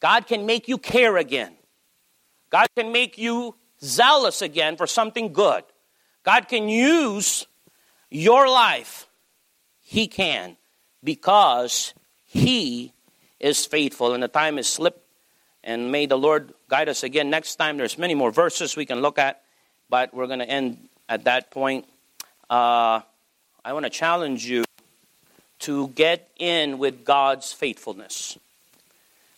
God 0.00 0.26
can 0.26 0.44
make 0.44 0.66
you 0.66 0.78
care 0.78 1.16
again. 1.16 1.54
God 2.50 2.66
can 2.76 2.92
make 2.92 3.16
you 3.16 3.54
zealous 3.82 4.42
again 4.42 4.76
for 4.76 4.86
something 4.86 5.32
good. 5.32 5.64
God 6.24 6.48
can 6.48 6.68
use 6.68 7.46
your 8.10 8.48
life. 8.48 9.06
He 9.80 10.06
can 10.06 10.56
because 11.02 11.94
He 12.24 12.92
is 13.38 13.66
faithful. 13.66 14.14
And 14.14 14.22
the 14.22 14.28
time 14.28 14.58
is 14.58 14.68
slipped. 14.68 15.00
And 15.64 15.92
may 15.92 16.06
the 16.06 16.18
Lord 16.18 16.54
guide 16.68 16.88
us 16.88 17.04
again 17.04 17.30
next 17.30 17.56
time. 17.56 17.76
There's 17.76 17.96
many 17.96 18.14
more 18.14 18.32
verses 18.32 18.76
we 18.76 18.84
can 18.84 19.00
look 19.00 19.18
at, 19.18 19.42
but 19.88 20.12
we're 20.12 20.26
going 20.26 20.40
to 20.40 20.48
end 20.48 20.88
at 21.08 21.24
that 21.24 21.52
point. 21.52 21.86
Uh, 22.50 23.00
I 23.64 23.72
want 23.72 23.84
to 23.84 23.90
challenge 23.90 24.44
you 24.44 24.64
to 25.62 25.88
get 25.88 26.28
in 26.38 26.78
with 26.78 27.04
God's 27.04 27.52
faithfulness. 27.52 28.38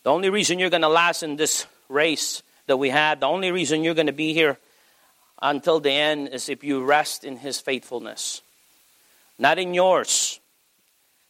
The 0.03 0.11
only 0.11 0.31
reason 0.31 0.59
you're 0.59 0.71
going 0.71 0.83
to 0.83 0.89
last 0.89 1.23
in 1.23 1.37
this 1.37 1.67
race 1.89 2.43
that 2.67 2.77
we 2.77 2.91
had, 2.91 3.21
the 3.21 3.27
only 3.27 3.51
reason 3.51 3.85
you're 3.85 3.95
going 3.95 4.07
to 4.07 4.13
be 4.13 4.33
here 4.33 4.59
until 5.41 5.81
the 5.81 5.91
end 5.91 6.29
is 6.29 6.49
if 6.49 6.65
you 6.65 6.85
rest 6.85 7.25
in 7.25 7.37
His 7.37 7.61
faithfulness, 7.61 8.43
not 9.39 9.59
in 9.59 9.75
yours. 9.75 10.41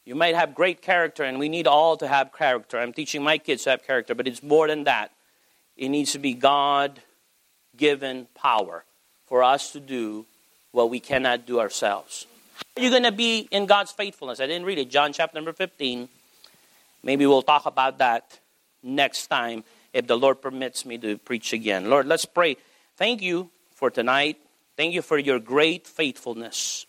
You 0.05 0.15
might 0.15 0.35
have 0.35 0.53
great 0.53 0.81
character, 0.81 1.23
and 1.23 1.39
we 1.39 1.49
need 1.49 1.67
all 1.67 1.97
to 1.97 2.07
have 2.07 2.31
character. 2.31 2.77
I'm 2.77 2.93
teaching 2.93 3.23
my 3.23 3.37
kids 3.37 3.63
to 3.63 3.71
have 3.71 3.85
character, 3.85 4.13
but 4.13 4.27
it's 4.27 4.43
more 4.43 4.67
than 4.67 4.83
that. 4.83 5.11
It 5.75 5.89
needs 5.89 6.11
to 6.11 6.19
be 6.19 6.33
God 6.33 7.01
given 7.75 8.27
power 8.35 8.85
for 9.25 9.43
us 9.43 9.71
to 9.71 9.79
do 9.79 10.25
what 10.71 10.89
we 10.89 10.99
cannot 10.99 11.45
do 11.45 11.59
ourselves. 11.59 12.27
How 12.55 12.81
are 12.81 12.83
you 12.83 12.89
going 12.89 13.03
to 13.03 13.11
be 13.11 13.47
in 13.51 13.65
God's 13.65 13.91
faithfulness? 13.91 14.39
I 14.39 14.47
didn't 14.47 14.65
read 14.65 14.77
it. 14.77 14.89
John 14.89 15.11
chapter 15.11 15.35
number 15.35 15.51
15. 15.51 16.07
Maybe 17.03 17.25
we'll 17.25 17.41
talk 17.41 17.65
about 17.65 17.97
that 17.97 18.39
next 18.81 19.27
time 19.27 19.63
if 19.93 20.07
the 20.07 20.17
Lord 20.17 20.41
permits 20.41 20.85
me 20.85 20.97
to 20.99 21.17
preach 21.17 21.53
again. 21.53 21.89
Lord, 21.89 22.05
let's 22.05 22.25
pray. 22.25 22.57
Thank 22.97 23.21
you 23.21 23.49
for 23.71 23.89
tonight. 23.89 24.37
Thank 24.77 24.93
you 24.93 25.01
for 25.01 25.17
your 25.17 25.39
great 25.39 25.85
faithfulness. 25.87 26.85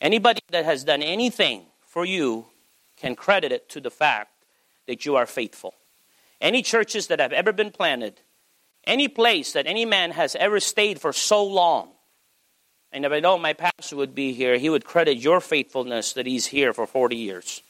Anybody 0.00 0.40
that 0.50 0.64
has 0.64 0.84
done 0.84 1.02
anything 1.02 1.62
for 1.80 2.04
you 2.04 2.46
can 2.96 3.14
credit 3.14 3.52
it 3.52 3.68
to 3.70 3.80
the 3.80 3.90
fact 3.90 4.30
that 4.86 5.06
you 5.06 5.16
are 5.16 5.26
faithful. 5.26 5.74
Any 6.40 6.62
churches 6.62 7.06
that 7.08 7.20
have 7.20 7.32
ever 7.32 7.52
been 7.52 7.70
planted, 7.70 8.20
any 8.84 9.08
place 9.08 9.52
that 9.52 9.66
any 9.66 9.84
man 9.84 10.10
has 10.12 10.36
ever 10.36 10.60
stayed 10.60 11.00
for 11.00 11.12
so 11.12 11.44
long, 11.44 11.90
and 12.92 13.04
if 13.04 13.12
I 13.12 13.20
know 13.20 13.36
my 13.38 13.52
pastor 13.52 13.96
would 13.96 14.14
be 14.14 14.32
here, 14.32 14.58
he 14.58 14.70
would 14.70 14.84
credit 14.84 15.18
your 15.18 15.40
faithfulness 15.40 16.12
that 16.14 16.26
he's 16.26 16.46
here 16.46 16.72
for 16.72 16.86
40 16.86 17.16
years. 17.16 17.62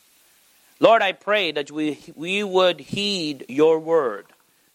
Lord, 0.79 1.03
I 1.03 1.13
pray 1.13 1.53
that 1.53 1.71
we, 1.71 1.99
we 2.15 2.43
would 2.45 2.81
heed 2.81 3.47
your 3.49 3.79
word, 3.79 4.27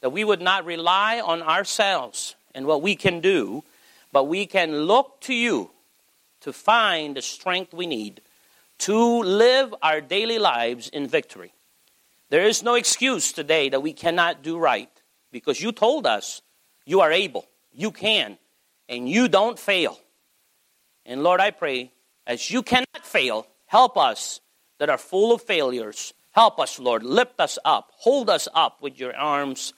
that 0.02 0.10
we 0.10 0.24
would 0.24 0.42
not 0.42 0.66
rely 0.66 1.20
on 1.20 1.42
ourselves 1.42 2.36
and 2.56 2.66
what 2.66 2.82
we 2.82 2.96
can 2.96 3.22
do, 3.22 3.64
but 4.12 4.26
we 4.26 4.46
can 4.46 4.76
look 4.76 5.22
to 5.22 5.34
you 5.34 5.70
to 6.42 6.52
find 6.52 7.16
the 7.16 7.22
strength 7.22 7.74
we 7.74 7.86
need 7.86 8.22
to 8.80 9.22
live 9.22 9.76
our 9.84 10.02
daily 10.02 10.40
lives 10.40 10.90
in 10.90 11.08
victory. 11.08 11.54
There 12.30 12.48
is 12.48 12.64
no 12.64 12.74
excuse 12.74 13.32
today 13.32 13.70
that 13.70 13.84
we 13.84 13.94
cannot 13.94 14.42
do 14.42 14.58
right 14.58 14.90
because 15.32 15.62
you 15.62 15.72
told 15.72 16.08
us 16.08 16.42
you 16.84 17.02
are 17.02 17.12
able, 17.12 17.46
you 17.74 17.92
can, 17.92 18.40
and 18.90 19.08
you 19.08 19.28
don't 19.28 19.60
fail. 19.60 20.00
And 21.06 21.24
Lord, 21.24 21.40
I 21.42 21.52
pray, 21.52 21.92
as 22.28 22.52
you 22.52 22.62
cannot 22.64 23.04
fail, 23.04 23.48
help 23.66 23.98
us 23.98 24.40
that 24.80 24.90
are 24.90 24.98
full 24.98 25.34
of 25.34 25.42
failures. 25.42 26.14
Help 26.32 26.60
us, 26.60 26.80
Lord. 26.80 27.04
Lift 27.04 27.40
us 27.40 27.60
up. 27.66 27.92
Hold 27.98 28.30
us 28.30 28.48
up 28.54 28.82
with 28.82 29.00
your 29.00 29.16
arms, 29.16 29.74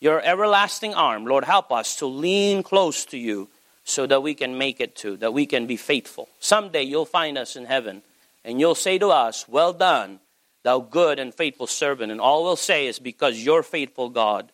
your 0.00 0.20
everlasting 0.22 0.94
arm. 0.94 1.26
Lord, 1.26 1.44
help 1.44 1.72
us 1.72 1.96
to 1.96 2.06
lean 2.06 2.62
close 2.62 3.04
to 3.06 3.18
you 3.18 3.48
so 3.84 4.06
that 4.06 4.22
we 4.22 4.34
can 4.34 4.58
make 4.58 4.80
it 4.80 4.94
to, 4.96 5.16
that 5.16 5.32
we 5.32 5.46
can 5.46 5.66
be 5.66 5.76
faithful. 5.76 6.28
Someday 6.40 6.82
you'll 6.82 7.06
find 7.06 7.38
us 7.38 7.56
in 7.56 7.64
heaven 7.64 8.02
and 8.44 8.60
you'll 8.60 8.74
say 8.74 8.98
to 8.98 9.08
us, 9.08 9.48
Well 9.48 9.72
done, 9.72 10.20
thou 10.62 10.80
good 10.80 11.18
and 11.18 11.34
faithful 11.34 11.66
servant. 11.66 12.12
And 12.12 12.20
all 12.20 12.44
we'll 12.44 12.56
say 12.56 12.86
is, 12.86 12.98
Because 12.98 13.42
you're 13.42 13.62
faithful, 13.62 14.10
God. 14.10 14.52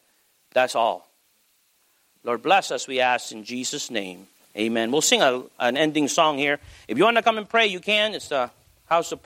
That's 0.53 0.75
all. 0.75 1.09
Lord, 2.23 2.43
bless 2.43 2.71
us, 2.71 2.89
we 2.89 3.01
ask 3.01 3.33
in 3.33 3.45
Jesus' 3.45 3.91
name. 3.91 4.29
Amen. 4.57 4.93
We'll 4.93 5.03
sing 5.03 5.21
a, 5.21 5.43
an 5.59 5.77
ending 5.77 6.09
song 6.09 6.39
here. 6.39 6.61
If 6.87 6.97
you 6.97 7.05
want 7.05 7.17
to 7.17 7.23
come 7.23 7.39
and 7.39 7.49
pray, 7.49 7.67
you 7.67 7.81
can. 7.81 8.15
It's 8.15 8.31
a 8.31 8.53
house 8.87 9.11
of 9.11 9.21
prayer. 9.21 9.23